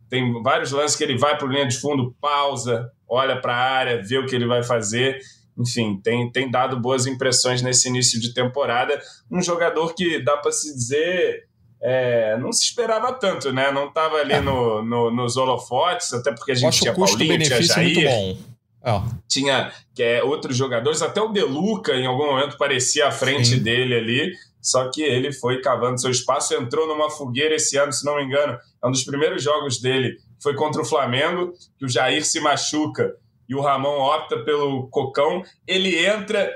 [0.08, 4.02] tem vários lances que ele vai para linha de fundo, pausa, olha para a área,
[4.02, 5.18] vê o que ele vai fazer.
[5.58, 8.98] Enfim, tem, tem dado boas impressões nesse início de temporada.
[9.30, 11.50] Um jogador que dá para se dizer
[11.82, 13.72] é, não se esperava tanto, né?
[13.72, 14.40] Não estava ali é.
[14.40, 17.94] no, no, nos holofotes, até porque a gente tinha Paulinho, tinha Jair.
[17.94, 18.50] Muito bom.
[18.82, 19.02] Oh.
[19.28, 23.62] Tinha que é, outros jogadores, até o Deluca em algum momento parecia à frente Sim.
[23.62, 28.04] dele ali, só que ele foi cavando seu espaço, entrou numa fogueira esse ano, se
[28.06, 31.88] não me engano, é um dos primeiros jogos dele, foi contra o Flamengo, que o
[31.88, 33.14] Jair se machuca
[33.48, 36.48] e o Ramon opta pelo Cocão, ele entra,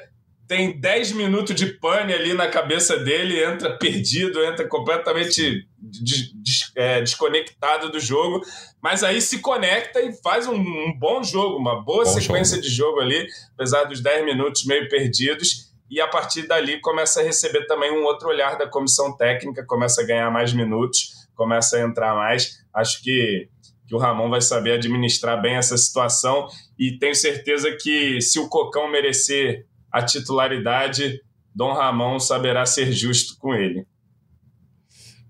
[0.46, 6.72] tem 10 minutos de pane ali na cabeça dele, entra perdido, entra completamente des, des,
[6.76, 8.42] é, desconectado do jogo,
[8.80, 12.68] mas aí se conecta e faz um, um bom jogo, uma boa bom sequência jogo.
[12.68, 15.74] de jogo ali, apesar dos 10 minutos meio perdidos.
[15.90, 20.00] E a partir dali começa a receber também um outro olhar da comissão técnica, começa
[20.00, 22.64] a ganhar mais minutos, começa a entrar mais.
[22.72, 23.48] Acho que,
[23.86, 28.48] que o Ramon vai saber administrar bem essa situação e tenho certeza que se o
[28.48, 31.20] Cocão merecer a titularidade,
[31.54, 33.86] Dom Ramon saberá ser justo com ele.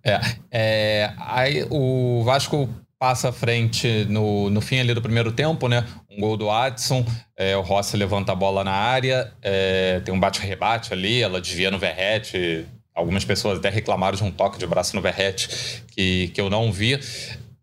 [0.04, 5.68] É, é aí o Vasco passa à frente no, no fim ali do primeiro tempo,
[5.68, 5.84] né?
[6.10, 7.04] Um gol do Adson,
[7.36, 11.70] é, o Rossi levanta a bola na área, é, tem um bate-rebate ali, ela desvia
[11.70, 12.66] no Verrete.
[12.94, 16.72] Algumas pessoas até reclamaram de um toque de braço no Verrete que, que eu não
[16.72, 16.98] vi.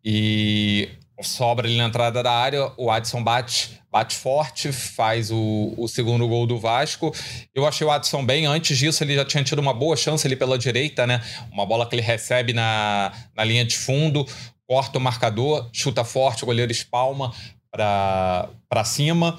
[0.04, 0.90] E
[1.24, 6.28] sobra ali na entrada da área, o Adson bate, bate forte, faz o, o segundo
[6.28, 7.14] gol do Vasco.
[7.54, 10.36] Eu achei o Adson bem, antes disso ele já tinha tido uma boa chance ali
[10.36, 11.22] pela direita, né?
[11.52, 14.26] Uma bola que ele recebe na, na linha de fundo,
[14.68, 17.34] corta o marcador, chuta forte, o goleiro espalma
[17.72, 19.38] para cima.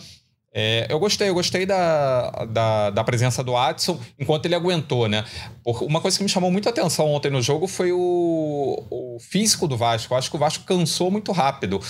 [0.54, 5.24] É, eu gostei, eu gostei da, da, da, presença do Adson enquanto ele aguentou, né?
[5.64, 9.78] Uma coisa que me chamou muita atenção ontem no jogo foi o, o físico do
[9.78, 10.12] Vasco.
[10.12, 11.80] Eu acho que o Vasco cansou muito rápido.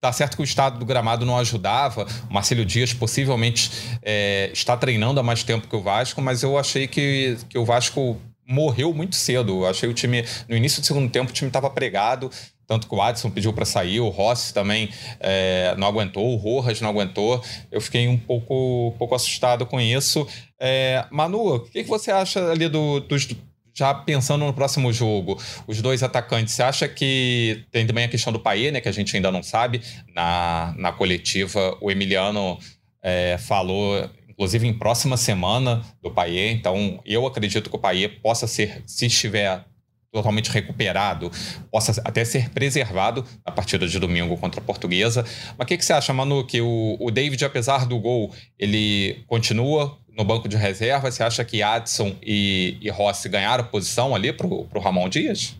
[0.00, 2.06] Tá certo que o estado do gramado não ajudava.
[2.30, 3.70] O Marcelo Dias possivelmente
[4.02, 7.64] é, está treinando há mais tempo que o Vasco, mas eu achei que, que o
[7.64, 9.64] Vasco morreu muito cedo.
[9.64, 12.30] Eu achei o time, no início do segundo tempo, o time estava pregado.
[12.70, 16.80] Tanto que o Adson pediu para sair, o Rossi também é, não aguentou, o Rojas
[16.80, 17.42] não aguentou.
[17.68, 20.24] Eu fiquei um pouco, um pouco assustado com isso.
[20.56, 23.26] É, Manu, o que, que você acha ali do, dos
[23.74, 28.32] já pensando no próximo jogo, os dois atacantes, você acha que tem também a questão
[28.32, 29.82] do Paê, né, que a gente ainda não sabe,
[30.14, 32.56] na, na coletiva o Emiliano
[33.02, 38.46] é, falou, inclusive em próxima semana do Paê, então eu acredito que o Paê possa
[38.46, 39.64] ser, se estiver
[40.12, 41.30] totalmente recuperado,
[41.70, 45.24] possa até ser preservado na partida de domingo contra a Portuguesa.
[45.56, 49.22] Mas o que, que, você acha, Manu, que o, o David, apesar do gol, ele
[49.26, 51.10] continua no banco de reserva?
[51.10, 55.56] Você acha que Adson e, e Rossi ganharam posição ali para o Ramon Dias?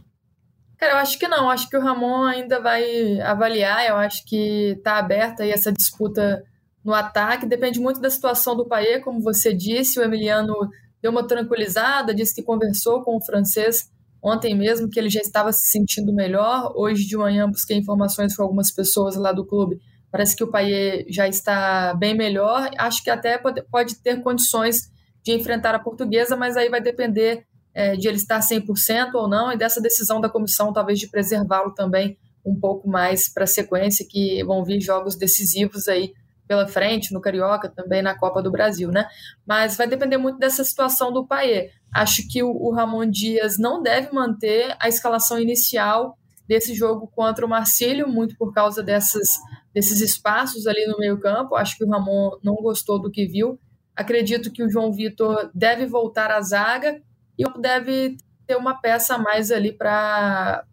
[0.77, 1.49] Cara, eu acho que não.
[1.49, 3.87] Acho que o Ramon ainda vai avaliar.
[3.87, 6.43] Eu acho que está aberta aí essa disputa
[6.83, 7.47] no ataque.
[7.47, 10.01] Depende muito da situação do Paê, como você disse.
[10.01, 10.55] O Emiliano
[11.01, 13.91] deu uma tranquilizada, disse que conversou com o francês
[14.23, 16.73] ontem mesmo que ele já estava se sentindo melhor.
[16.77, 19.81] Hoje de manhã busquei informações com algumas pessoas lá do clube.
[20.11, 22.71] Parece que o Paier já está bem melhor.
[22.79, 24.91] Acho que até pode, pode ter condições
[25.23, 29.53] de enfrentar a portuguesa, mas aí vai depender é, de ele estar 100% ou não
[29.53, 34.07] e dessa decisão da comissão, talvez de preservá-lo também um pouco mais para a sequência,
[34.09, 36.13] que vão vir jogos decisivos aí
[36.51, 39.07] pela frente, no Carioca, também na Copa do Brasil, né?
[39.47, 41.71] Mas vai depender muito dessa situação do Paê.
[41.95, 47.49] Acho que o, Ramon Dias não deve manter a escalação inicial desse jogo contra o
[47.49, 49.39] Marcílio, muito por causa dessas,
[49.73, 51.55] desses espaços ali no meio-campo.
[51.55, 53.57] Acho que o Ramon não gostou do que viu.
[53.95, 57.01] Acredito que o João Vitor deve voltar à zaga
[57.39, 60.65] e deve ter uma peça a mais ali para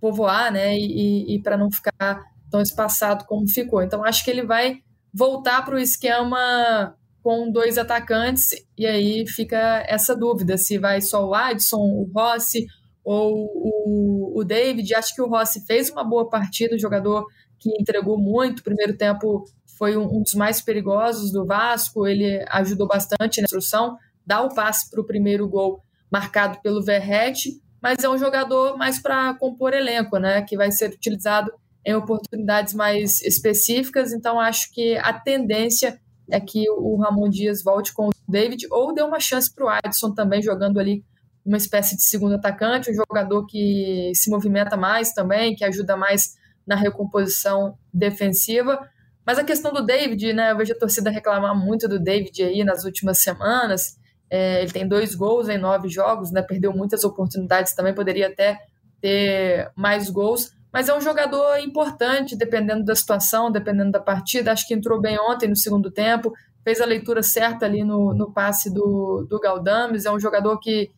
[0.00, 0.74] povoar, né?
[0.74, 3.82] E, e para não ficar tão espaçado como ficou.
[3.82, 4.80] Então acho que ele vai
[5.12, 11.26] voltar para o esquema com dois atacantes, e aí fica essa dúvida se vai só
[11.26, 12.66] o Adson, o Rossi
[13.04, 14.94] ou o, o David.
[14.94, 17.26] Acho que o Rossi fez uma boa partida, o jogador
[17.58, 18.62] que entregou muito.
[18.62, 19.44] Primeiro tempo
[19.76, 24.54] foi um, um dos mais perigosos do Vasco, ele ajudou bastante na instrução, dá o
[24.54, 29.74] passe para o primeiro gol marcado pelo Verrete, mas é um jogador mais para compor
[29.74, 30.42] elenco, né?
[30.42, 31.52] Que vai ser utilizado
[31.88, 35.98] em oportunidades mais específicas, então acho que a tendência
[36.30, 39.68] é que o Ramon Dias volte com o David ou dê uma chance para o
[39.70, 41.02] Adson também jogando ali
[41.46, 46.36] uma espécie de segundo atacante, um jogador que se movimenta mais também, que ajuda mais
[46.66, 48.86] na recomposição defensiva.
[49.24, 50.52] Mas a questão do David, né?
[50.52, 53.96] Eu vejo a torcida reclamar muito do David aí nas últimas semanas.
[54.28, 56.42] É, ele tem dois gols em nove jogos, né?
[56.42, 58.58] Perdeu muitas oportunidades também, poderia até
[59.00, 64.52] ter mais gols mas é um jogador importante, dependendo da situação, dependendo da partida.
[64.52, 68.30] Acho que entrou bem ontem no segundo tempo, fez a leitura certa ali no, no
[68.32, 70.04] passe do, do Galdames.
[70.04, 70.90] É um jogador que,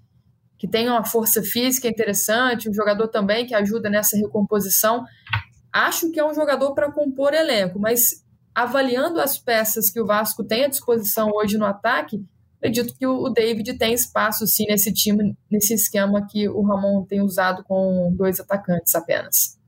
[0.58, 5.04] que tem uma força física interessante, um jogador também que ajuda nessa recomposição.
[5.72, 10.42] Acho que é um jogador para compor elenco, mas avaliando as peças que o Vasco
[10.42, 12.20] tem à disposição hoje no ataque,
[12.58, 17.20] acredito que o David tem espaço sim nesse time, nesse esquema que o Ramon tem
[17.20, 19.59] usado com dois atacantes apenas.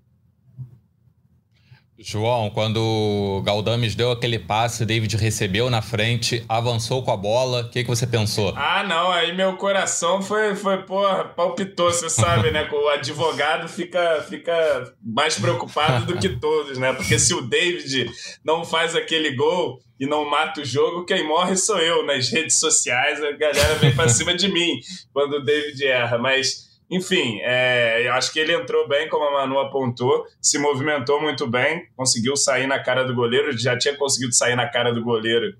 [2.04, 7.62] João, quando o Galdames deu aquele passe, David recebeu na frente, avançou com a bola,
[7.62, 8.52] o que, que você pensou?
[8.56, 12.68] Ah, não, aí meu coração foi, foi porra, palpitou, você sabe, né?
[12.72, 16.92] O advogado fica, fica mais preocupado do que todos, né?
[16.92, 18.10] Porque se o David
[18.44, 22.04] não faz aquele gol e não mata o jogo, quem morre sou eu.
[22.04, 24.80] Nas redes sociais, a galera vem pra cima de mim
[25.12, 29.32] quando o David erra, mas enfim, é, eu acho que ele entrou bem, como a
[29.32, 34.34] Manu apontou, se movimentou muito bem, conseguiu sair na cara do goleiro, já tinha conseguido
[34.34, 35.56] sair na cara do goleiro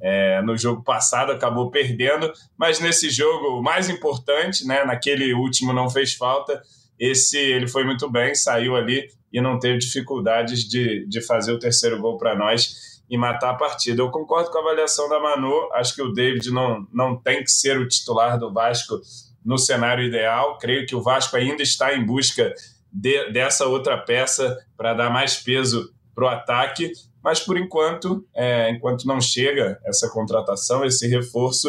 [0.00, 5.74] é, no jogo passado, acabou perdendo, mas nesse jogo, o mais importante, né, naquele último
[5.74, 6.62] não fez falta,
[6.98, 11.58] esse ele foi muito bem, saiu ali e não teve dificuldades de, de fazer o
[11.58, 14.00] terceiro gol para nós e matar a partida.
[14.00, 17.50] Eu concordo com a avaliação da Manu, acho que o David não, não tem que
[17.50, 18.98] ser o titular do Vasco
[19.44, 20.58] no cenário ideal.
[20.58, 22.52] Creio que o Vasco ainda está em busca
[22.92, 28.70] de, dessa outra peça para dar mais peso para o ataque, mas por enquanto, é,
[28.70, 31.68] enquanto não chega essa contratação, esse reforço,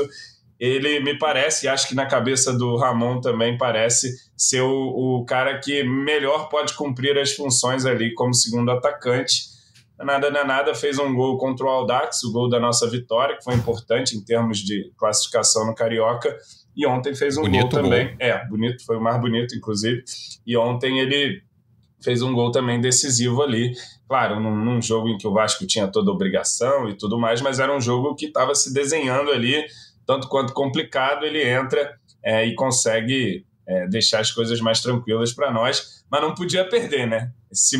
[0.59, 5.25] ele me parece, e acho que na cabeça do Ramon também parece ser o, o
[5.25, 9.49] cara que melhor pode cumprir as funções ali como segundo atacante.
[9.99, 13.53] Nada nada, fez um gol contra o Aldax, o gol da nossa vitória, que foi
[13.53, 16.35] importante em termos de classificação no Carioca
[16.75, 18.07] e ontem fez um bonito gol também.
[18.07, 18.15] Gol.
[18.19, 20.03] É, bonito, foi o mais bonito, inclusive.
[20.45, 21.41] E ontem ele
[22.03, 23.73] fez um gol também decisivo ali.
[24.07, 27.41] Claro, num, num jogo em que o Vasco tinha toda a obrigação e tudo mais,
[27.41, 29.63] mas era um jogo que estava se desenhando ali,
[30.05, 31.25] tanto quanto complicado.
[31.25, 36.33] Ele entra é, e consegue é, deixar as coisas mais tranquilas para nós, mas não
[36.33, 37.31] podia perder, né?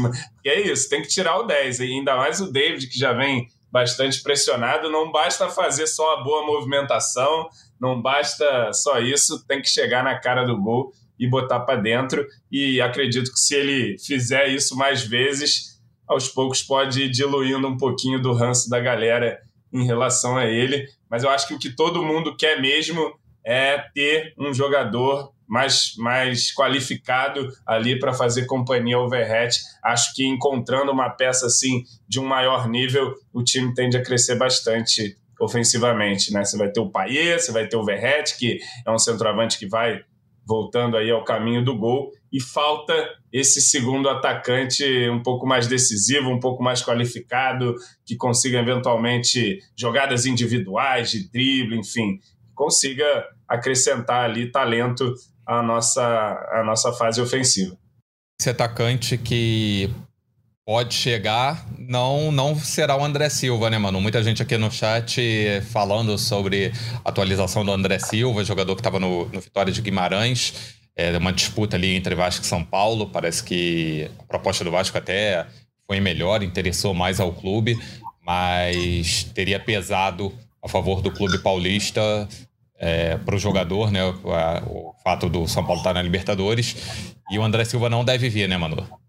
[0.02, 3.14] Porque é isso, tem que tirar o 10, e ainda mais o David, que já
[3.14, 4.90] vem bastante pressionado.
[4.90, 7.50] Não basta fazer só a boa movimentação,
[7.82, 12.28] não basta só isso, tem que chegar na cara do gol e botar para dentro.
[12.52, 17.78] E acredito que se ele fizer isso mais vezes, aos poucos pode ir diluindo um
[17.78, 19.40] pouquinho do ranço da galera
[19.74, 20.86] em relação a ele.
[21.10, 23.14] Mas eu acho que o que todo mundo quer mesmo
[23.44, 29.58] é ter um jogador mais, mais qualificado ali para fazer companhia ao Verret.
[29.84, 34.36] Acho que encontrando uma peça assim de um maior nível, o time tende a crescer
[34.36, 36.46] bastante ofensivamente, né?
[36.46, 39.68] Você vai ter o Payet, você vai ter o Verret, que é um centroavante que
[39.68, 40.02] vai
[40.46, 42.94] voltando aí ao caminho do gol, e falta
[43.32, 47.76] esse segundo atacante um pouco mais decisivo, um pouco mais qualificado,
[48.06, 52.20] que consiga eventualmente jogadas individuais, de drible, enfim,
[52.54, 55.14] consiga acrescentar ali talento
[55.46, 56.04] à nossa,
[56.52, 57.78] à nossa fase ofensiva.
[58.40, 59.90] Esse atacante que
[60.72, 64.00] pode chegar, não não será o André Silva, né, mano?
[64.00, 65.22] Muita gente aqui no chat
[65.70, 66.72] falando sobre
[67.04, 70.78] a atualização do André Silva, jogador que estava no, no Vitória de Guimarães.
[70.96, 73.08] É uma disputa ali entre Vasco e São Paulo.
[73.08, 75.46] Parece que a proposta do Vasco até
[75.86, 77.78] foi melhor, interessou mais ao clube,
[78.26, 82.30] mas teria pesado a favor do clube paulista
[82.80, 84.06] é, para o jogador, né?
[84.06, 86.78] O, fato do São Paulo estar tá na Libertadores.
[87.30, 89.01] E o André Silva não deve vir, né, Manu?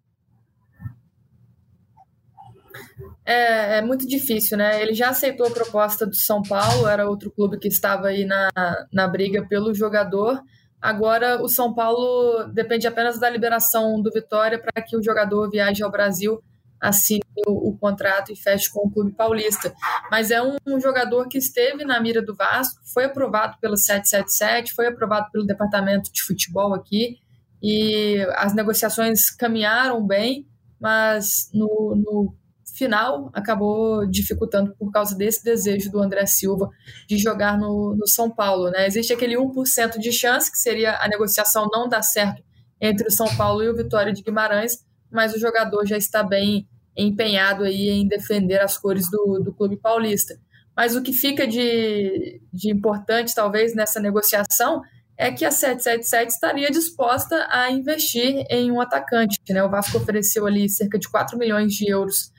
[3.24, 4.82] É, é, muito difícil, né?
[4.82, 8.50] Ele já aceitou a proposta do São Paulo, era outro clube que estava aí na,
[8.92, 10.40] na briga pelo jogador.
[10.80, 15.82] Agora, o São Paulo depende apenas da liberação do Vitória para que o jogador viaje
[15.84, 16.42] ao Brasil,
[16.82, 19.72] assine o, o, contrato e feche com o clube paulista.
[20.10, 24.74] Mas é um, um, jogador que esteve na mira do Vasco, foi aprovado pelo 777,
[24.74, 27.18] foi aprovado pelo departamento de futebol aqui,
[27.62, 30.44] e as negociações caminharam bem,
[30.80, 32.34] mas no, no
[32.74, 36.70] final acabou dificultando por causa desse desejo do André Silva
[37.08, 38.70] de jogar no, no São Paulo.
[38.70, 38.86] Né?
[38.86, 42.42] Existe aquele 1% de chance, que seria a negociação não dar certo
[42.80, 46.66] entre o São Paulo e o Vitória de Guimarães, mas o jogador já está bem
[46.96, 50.34] empenhado aí em defender as cores do, do clube paulista.
[50.76, 54.82] Mas o que fica de, de importante, talvez, nessa negociação
[55.16, 59.38] é que a 777 estaria disposta a investir em um atacante.
[59.50, 59.62] Né?
[59.62, 62.31] O Vasco ofereceu ali cerca de 4 milhões de euros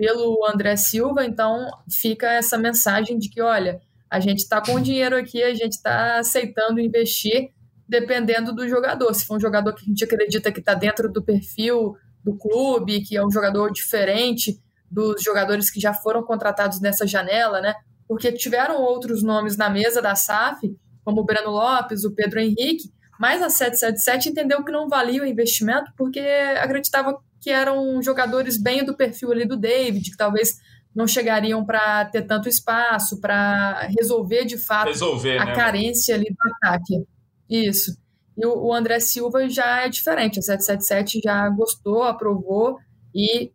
[0.00, 1.68] pelo André Silva, então
[2.00, 3.78] fica essa mensagem de que, olha,
[4.10, 7.50] a gente está com dinheiro aqui, a gente está aceitando investir
[7.86, 9.12] dependendo do jogador.
[9.12, 13.02] Se for um jogador que a gente acredita que está dentro do perfil do clube,
[13.02, 14.58] que é um jogador diferente
[14.90, 17.74] dos jogadores que já foram contratados nessa janela, né?
[18.08, 20.74] Porque tiveram outros nomes na mesa da SAF,
[21.04, 25.26] como o Breno Lopes, o Pedro Henrique, mas a 777 entendeu que não valia o
[25.26, 26.20] investimento porque
[26.58, 30.58] acreditava que eram jogadores bem do perfil ali do David, que talvez
[30.94, 35.54] não chegariam para ter tanto espaço, para resolver de fato resolver, a né?
[35.54, 37.04] carência ali do ataque.
[37.48, 37.96] Isso.
[38.36, 40.38] E o, André Silva já é diferente.
[40.38, 42.78] A 777 já gostou, aprovou
[43.14, 43.52] e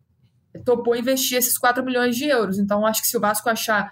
[0.64, 2.58] topou investir esses 4 milhões de euros.
[2.58, 3.90] Então, acho que se o Vasco achar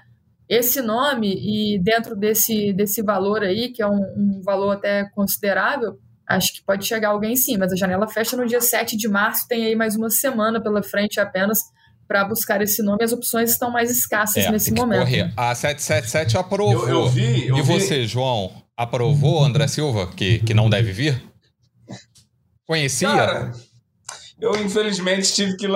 [0.49, 5.99] esse nome e dentro desse, desse valor aí, que é um, um valor até considerável,
[6.27, 9.47] acho que pode chegar alguém sim, mas a janela fecha no dia 7 de março,
[9.49, 11.59] tem aí mais uma semana pela frente apenas
[12.07, 13.03] para buscar esse nome.
[13.03, 15.01] As opções estão mais escassas é, nesse momento.
[15.01, 15.33] Correr.
[15.37, 16.89] A 777 aprovou.
[16.89, 17.49] Eu, eu vi.
[17.49, 18.07] Eu e você, vi.
[18.07, 21.23] João, aprovou André Silva, que, que não deve vir?
[22.67, 23.09] Conhecia?
[23.09, 23.53] Cara,
[24.41, 25.67] eu infelizmente tive que,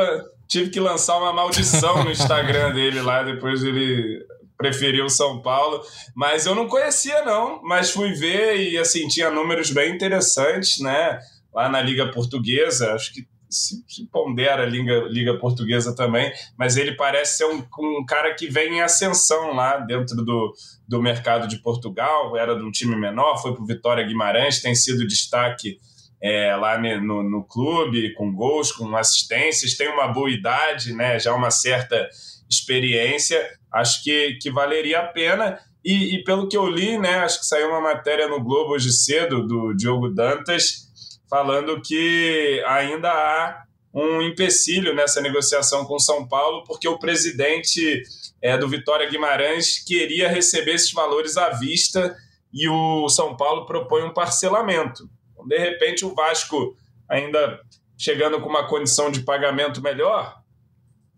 [0.46, 4.24] tive que lançar uma maldição no Instagram dele lá, depois ele
[4.58, 5.80] preferiu São Paulo,
[6.14, 11.20] mas eu não conhecia não, mas fui ver e assim tinha números bem interessantes, né?
[11.54, 16.76] Lá na Liga Portuguesa, acho que se, se pondera a Liga, Liga Portuguesa também, mas
[16.76, 20.52] ele parece ser um, um cara que vem em ascensão lá dentro do,
[20.86, 24.74] do mercado de Portugal, era de um time menor, foi para o Vitória Guimarães, tem
[24.74, 25.78] sido destaque
[26.20, 31.32] é, lá no, no clube, com gols, com assistências, tem uma boa idade, né, já
[31.34, 32.08] uma certa
[32.48, 35.58] experiência, acho que, que valeria a pena.
[35.84, 38.92] E, e, pelo que eu li, né, acho que saiu uma matéria no Globo hoje
[38.92, 40.88] cedo do Diogo Dantas
[41.28, 48.02] falando que ainda há um empecilho nessa negociação com São Paulo, porque o presidente
[48.40, 52.16] é, do Vitória Guimarães queria receber esses valores à vista
[52.52, 55.08] e o São Paulo propõe um parcelamento.
[55.32, 56.76] Então, de repente, o Vasco
[57.08, 57.60] ainda
[57.96, 60.37] chegando com uma condição de pagamento melhor,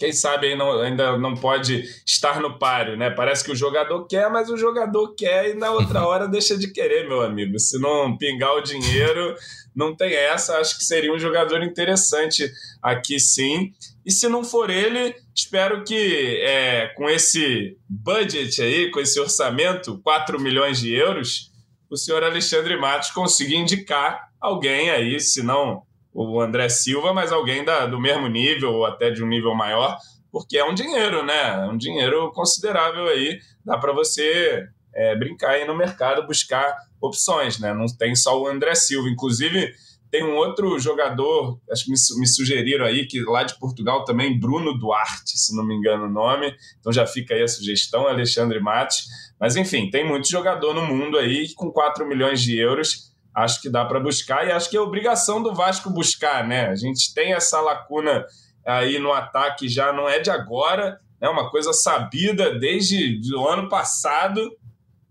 [0.00, 3.10] quem sabe não, ainda não pode estar no páreo, né?
[3.10, 6.72] Parece que o jogador quer, mas o jogador quer e na outra hora deixa de
[6.72, 7.58] querer, meu amigo.
[7.58, 9.34] Se não pingar o dinheiro,
[9.76, 10.56] não tem essa.
[10.56, 12.50] Acho que seria um jogador interessante
[12.82, 13.72] aqui sim.
[14.04, 20.00] E se não for ele, espero que é, com esse budget aí, com esse orçamento,
[20.02, 21.52] 4 milhões de euros,
[21.90, 25.82] o senhor Alexandre Matos consiga indicar alguém aí, se não
[26.12, 29.96] o André Silva, mas alguém da, do mesmo nível ou até de um nível maior,
[30.30, 31.64] porque é um dinheiro, né?
[31.64, 33.38] É um dinheiro considerável aí.
[33.64, 37.72] Dá para você é, brincar aí no mercado, buscar opções, né?
[37.72, 39.08] Não tem só o André Silva.
[39.08, 39.72] Inclusive,
[40.10, 44.38] tem um outro jogador, acho que me, me, sugeriram aí, que lá de Portugal também,
[44.38, 46.54] Bruno Duarte, se não me engano o nome.
[46.78, 49.06] Então já fica aí a sugestão, Alexandre Matos.
[49.38, 53.70] Mas enfim, tem muito jogador no mundo aí com 4 milhões de euros acho que
[53.70, 56.68] dá para buscar e acho que é obrigação do Vasco buscar, né?
[56.68, 58.24] A gente tem essa lacuna
[58.66, 63.68] aí no ataque já não é de agora, é uma coisa sabida desde o ano
[63.68, 64.40] passado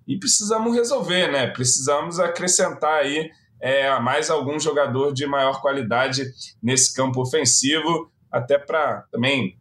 [0.08, 1.48] e precisamos resolver, né?
[1.48, 3.30] Precisamos acrescentar aí
[3.62, 6.24] é, mais algum jogador de maior qualidade
[6.64, 9.59] nesse campo ofensivo, até para também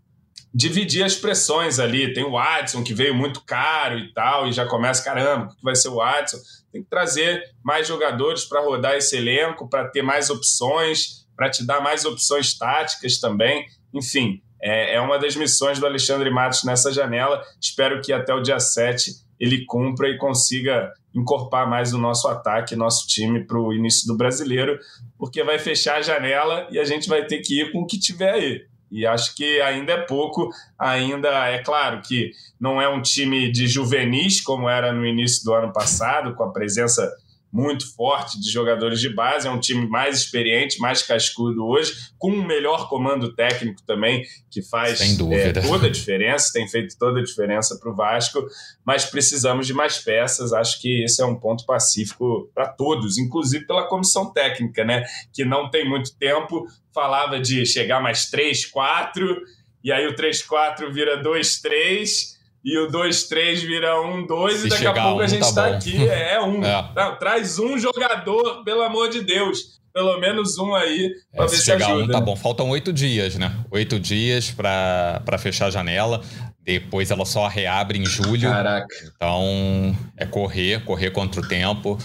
[0.58, 2.12] dividir as pressões ali.
[2.12, 5.62] Tem o Adson, que veio muito caro e tal, e já começa, caramba, o que
[5.62, 6.38] vai ser o Adson?
[6.72, 11.64] Tem que trazer mais jogadores para rodar esse elenco, para ter mais opções, para te
[11.64, 13.66] dar mais opções táticas também.
[13.94, 17.40] Enfim, é, é uma das missões do Alexandre Matos nessa janela.
[17.60, 22.74] Espero que até o dia 7 ele cumpra e consiga encorpar mais o nosso ataque,
[22.74, 24.76] nosso time para o início do brasileiro,
[25.16, 27.96] porque vai fechar a janela e a gente vai ter que ir com o que
[27.96, 28.66] tiver aí.
[28.90, 33.66] E acho que ainda é pouco, ainda é claro que não é um time de
[33.66, 37.10] juvenis como era no início do ano passado, com a presença
[37.52, 42.30] muito forte de jogadores de base, é um time mais experiente, mais cascudo hoje, com
[42.30, 47.22] um melhor comando técnico também, que faz é, toda a diferença, tem feito toda a
[47.22, 48.46] diferença para o Vasco,
[48.84, 53.66] mas precisamos de mais peças, acho que esse é um ponto pacífico para todos, inclusive
[53.66, 59.42] pela comissão técnica, né, que não tem muito tempo, falava de chegar mais três, quatro,
[59.82, 62.37] e aí o 3-4 vira 2-3,
[62.68, 66.06] e o 2-3 vira 1-2 e daqui a pouco um, a gente está tá aqui.
[66.06, 66.62] É um.
[66.62, 66.90] É.
[66.94, 69.78] Não, traz um jogador, pelo amor de Deus.
[69.90, 72.04] Pelo menos um aí para é, ver se, se chegar ajuda.
[72.04, 72.36] um, tá bom.
[72.36, 73.56] Faltam oito dias, né?
[73.70, 76.20] Oito dias para fechar a janela.
[76.60, 78.50] Depois ela só reabre em julho.
[78.50, 78.86] Caraca.
[79.16, 81.96] Então é correr, correr contra o tempo.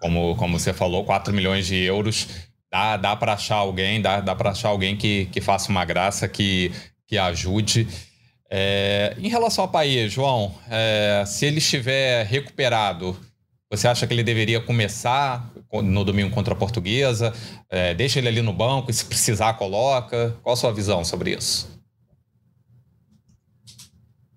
[0.00, 2.28] Como, como você falou, 4 milhões de euros.
[2.70, 6.28] Dá, dá para achar alguém, dá, dá para achar alguém que, que faça uma graça,
[6.28, 6.70] que,
[7.08, 7.88] que ajude.
[8.54, 13.16] É, em relação ao país, João, é, se ele estiver recuperado,
[13.70, 17.32] você acha que ele deveria começar no domingo contra a Portuguesa?
[17.70, 20.36] É, deixa ele ali no banco e se precisar coloca?
[20.42, 21.80] Qual a sua visão sobre isso?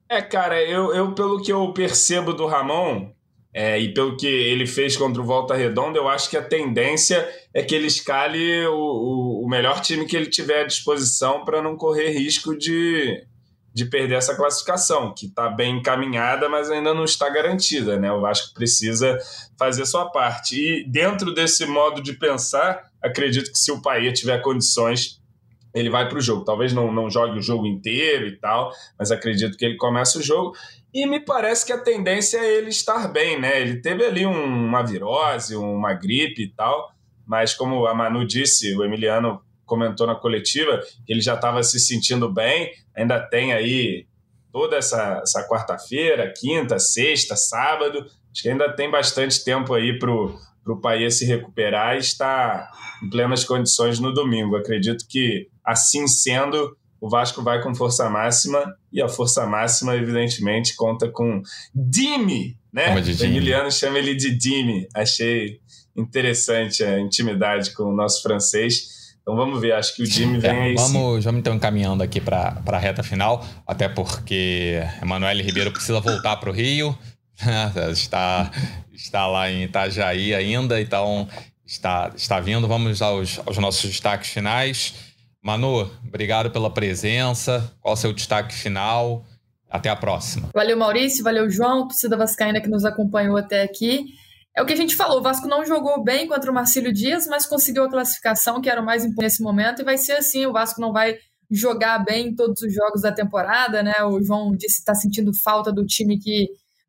[0.07, 3.09] É, cara, eu, eu pelo que eu percebo do Ramon
[3.53, 7.28] é, e pelo que ele fez contra o Volta Redonda, eu acho que a tendência
[7.53, 11.61] é que ele escale o, o, o melhor time que ele tiver à disposição para
[11.61, 13.26] não correr risco de,
[13.76, 17.99] de perder essa classificação, que está bem encaminhada, mas ainda não está garantida.
[17.99, 18.09] Né?
[18.09, 19.19] O Vasco precisa
[19.59, 20.55] fazer sua parte.
[20.55, 25.21] E dentro desse modo de pensar, acredito que se o Paia tiver condições,
[25.73, 26.45] ele vai para o jogo.
[26.45, 30.23] Talvez não, não jogue o jogo inteiro e tal, mas acredito que ele começa o
[30.23, 30.55] jogo.
[30.93, 33.59] E me parece que a tendência é ele estar bem, né?
[33.59, 36.93] Ele teve ali um, uma virose, uma gripe e tal,
[37.28, 41.80] mas como a Manu disse, o Emiliano comentou na coletiva que ele já estava se
[41.80, 44.05] sentindo bem, ainda tem aí
[44.51, 50.11] toda essa, essa quarta-feira, quinta, sexta, sábado, acho que ainda tem bastante tempo aí para
[50.11, 52.72] o país se recuperar e estar
[53.03, 54.55] em plenas condições no domingo.
[54.55, 60.76] Acredito que, assim sendo, o Vasco vai com força máxima e a força máxima, evidentemente,
[60.76, 61.41] conta com
[61.74, 62.95] Dimi, né?
[62.95, 64.88] O Emiliano chama ele de Dimi.
[64.93, 65.59] Achei
[65.95, 68.95] interessante a intimidade com o nosso francês.
[69.26, 70.76] Então vamos ver, acho que o Jimmy vem é, aí.
[70.76, 76.38] Vamos, vamos então encaminhando aqui para a reta final, até porque Emanuele Ribeiro precisa voltar
[76.38, 76.95] para o Rio,
[77.91, 78.51] está,
[78.93, 81.28] está lá em Itajaí ainda, então
[81.65, 82.67] está, está vindo.
[82.67, 84.93] Vamos aos, aos nossos destaques finais.
[85.41, 87.73] Manu, obrigado pela presença.
[87.82, 89.26] Qual o seu destaque final?
[89.67, 90.49] Até a próxima.
[90.53, 91.23] Valeu, Maurício.
[91.23, 94.05] Valeu, João, torcida vascaína que nos acompanhou até aqui.
[94.58, 97.28] É o que a gente falou, o Vasco não jogou bem contra o Marcílio Dias,
[97.28, 100.45] mas conseguiu a classificação, que era o mais importante nesse momento, e vai ser assim,
[100.45, 101.18] o Vasco não vai
[101.51, 104.01] jogar bem em todos os jogos da temporada, né?
[104.03, 106.47] O João disse que está sentindo falta do time que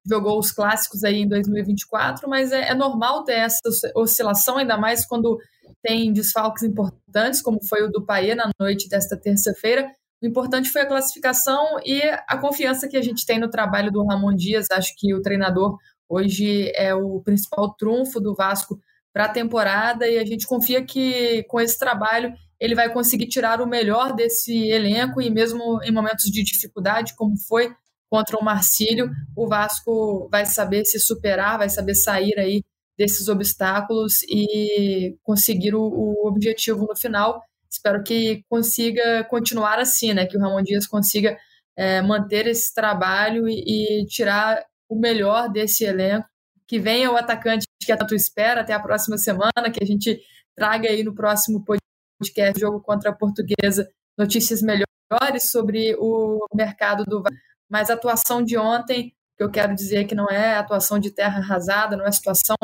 [0.09, 3.61] jogou os clássicos aí em 2024, mas é, é normal ter essa
[3.97, 5.37] oscilação, ainda mais quando
[5.83, 9.91] tem desfalques importantes, como foi o do Paê na noite desta terça-feira.
[10.23, 14.05] O importante foi a classificação e a confiança que a gente tem no trabalho do
[14.05, 14.67] Ramon Dias.
[14.71, 15.77] Acho que o treinador
[16.09, 18.81] Hoje é o principal trunfo do Vasco
[19.13, 23.61] para a temporada e a gente confia que com esse trabalho ele vai conseguir tirar
[23.61, 27.75] o melhor desse elenco e mesmo em momentos de dificuldade, como foi
[28.09, 32.63] contra o Marcílio, o Vasco vai saber se superar, vai saber sair aí
[32.97, 37.43] desses obstáculos e conseguir o, o objetivo no final.
[37.71, 40.25] Espero que consiga continuar assim, né?
[40.25, 41.37] Que o Ramon Dias consiga
[41.77, 46.29] é, manter esse trabalho e, e tirar o melhor desse elenco,
[46.67, 50.21] que venha o atacante que a tanto espera até a próxima semana, que a gente
[50.57, 57.23] traga aí no próximo podcast jogo contra a Portuguesa notícias melhores sobre o mercado do
[57.69, 61.39] mas a atuação de ontem, que eu quero dizer que não é atuação de terra
[61.39, 62.57] arrasada, não é situação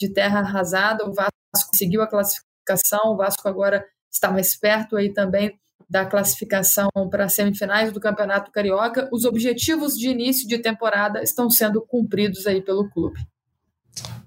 [0.00, 5.12] de terra arrasada, o Vasco conseguiu a classificação, o Vasco agora está mais perto aí
[5.12, 5.58] também
[5.88, 11.50] da classificação para as semifinais do Campeonato Carioca, os objetivos de início de temporada estão
[11.50, 13.20] sendo cumpridos aí pelo clube.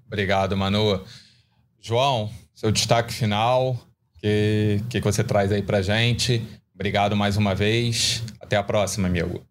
[0.06, 1.04] Obrigado, Manu.
[1.80, 3.78] João, seu destaque final,
[4.20, 6.46] que que você traz aí para gente?
[6.74, 8.24] Obrigado mais uma vez.
[8.40, 9.46] Até a próxima, amigo.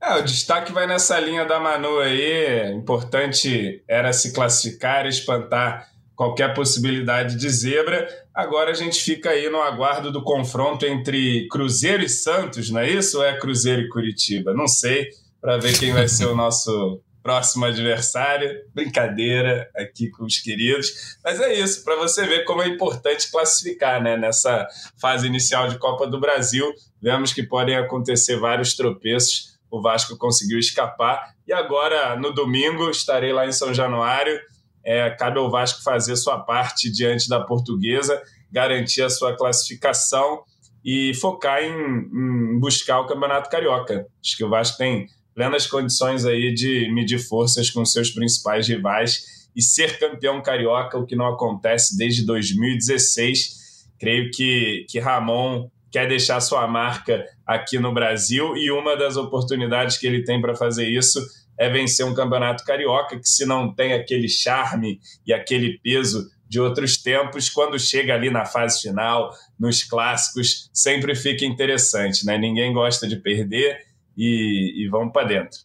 [0.00, 2.72] É, o destaque vai nessa linha da Manu aí.
[2.72, 5.88] Importante era se classificar, espantar
[6.18, 8.08] qualquer possibilidade de zebra.
[8.34, 12.90] Agora a gente fica aí no aguardo do confronto entre Cruzeiro e Santos, não é
[12.90, 13.18] isso?
[13.18, 14.52] Ou é Cruzeiro e Curitiba?
[14.52, 15.10] Não sei,
[15.40, 18.50] para ver quem vai ser o nosso próximo adversário.
[18.74, 21.16] Brincadeira aqui com os queridos.
[21.22, 24.16] Mas é isso, para você ver como é importante classificar, né?
[24.16, 24.66] Nessa
[25.00, 26.68] fase inicial de Copa do Brasil,
[27.00, 29.56] vemos que podem acontecer vários tropeços.
[29.70, 31.32] O Vasco conseguiu escapar.
[31.46, 34.36] E agora, no domingo, estarei lá em São Januário
[34.88, 40.40] é, cabe ao Vasco fazer sua parte diante da portuguesa, garantir a sua classificação
[40.82, 44.06] e focar em, em, buscar o Campeonato Carioca.
[44.24, 49.48] Acho que o Vasco tem plenas condições aí de medir forças com seus principais rivais
[49.54, 53.90] e ser campeão carioca, o que não acontece desde 2016.
[54.00, 59.98] Creio que, que Ramon quer deixar sua marca aqui no Brasil e uma das oportunidades
[59.98, 61.20] que ele tem para fazer isso
[61.58, 66.58] é vencer um campeonato carioca que, se não tem aquele charme e aquele peso de
[66.60, 72.38] outros tempos, quando chega ali na fase final, nos clássicos, sempre fica interessante, né?
[72.38, 73.80] Ninguém gosta de perder
[74.16, 75.58] e, e vamos para dentro.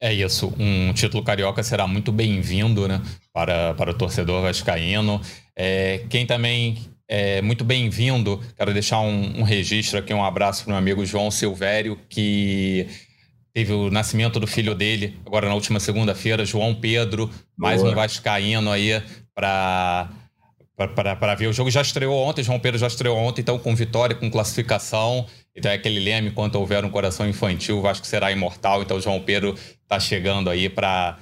[0.00, 3.02] É isso, um título carioca será muito bem-vindo né,
[3.32, 5.20] para, para o torcedor vascaíno.
[5.56, 10.68] É, quem também é muito bem-vindo, quero deixar um, um registro aqui, um abraço para
[10.68, 12.86] o meu amigo João Silvério, que
[13.52, 17.92] Teve o nascimento do filho dele, agora na última segunda-feira, João Pedro, mais Boa.
[17.92, 19.02] um Vascaíno aí
[19.34, 20.10] para
[20.76, 21.48] para ver.
[21.48, 25.26] O jogo já estreou ontem, João Pedro já estreou ontem, então com vitória, com classificação.
[25.56, 28.82] Então é aquele leme: enquanto houver um coração infantil, o Vasco será imortal.
[28.82, 31.18] Então João Pedro está chegando aí para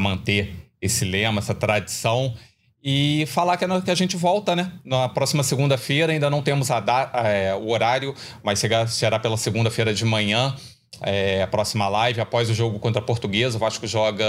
[0.00, 2.34] manter esse lema, essa tradição.
[2.82, 4.72] E falar que, que a gente volta, né?
[4.84, 6.82] Na próxima segunda-feira, ainda não temos a
[7.24, 8.14] é, o horário,
[8.44, 10.54] mas será pela segunda-feira de manhã.
[11.02, 13.56] É, a próxima live, após o jogo contra a Portuguesa.
[13.56, 14.24] O Vasco joga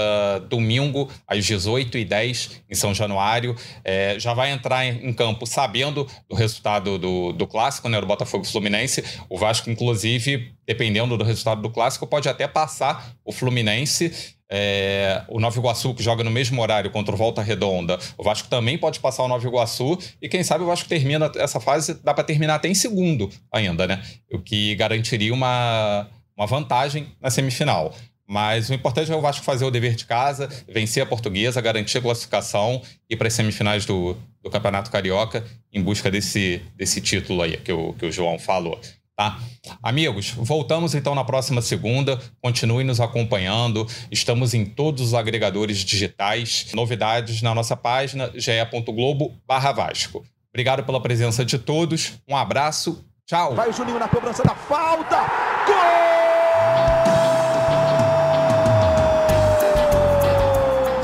[0.48, 3.54] domingo, às 18h10, em São Januário.
[3.84, 8.00] É, já vai entrar em, em, campo sabendo do resultado do, do clássico, né?
[8.00, 9.04] Do Botafogo Fluminense.
[9.28, 14.36] O Vasco, inclusive, dependendo do resultado do clássico, pode até passar o Fluminense.
[14.50, 18.48] É, o Nova Iguaçu, que joga no mesmo horário contra o Volta Redonda, o Vasco
[18.48, 22.14] também pode passar o Nova Iguaçu e quem sabe o Vasco termina essa fase, dá
[22.14, 24.02] para terminar até em segundo ainda, né?
[24.32, 26.08] O que garantiria uma,
[26.38, 27.92] uma vantagem na semifinal.
[28.30, 31.98] Mas o importante é o Vasco fazer o dever de casa, vencer a portuguesa, garantir
[31.98, 37.40] a classificação e para as semifinais do, do Campeonato Carioca em busca desse, desse título
[37.42, 38.78] aí que o, que o João falou.
[39.16, 39.36] Tá?
[39.82, 42.20] Amigos, voltamos então na próxima segunda.
[42.40, 43.84] Continue nos acompanhando.
[44.12, 46.68] Estamos em todos os agregadores digitais.
[46.72, 50.24] Novidades na nossa página ge.globo Vasco.
[50.52, 52.12] Obrigado pela presença de todos.
[52.28, 53.04] Um abraço.
[53.26, 53.54] Tchau.
[53.54, 55.16] Vai o Juninho na cobrança da falta.
[55.66, 56.27] Gol!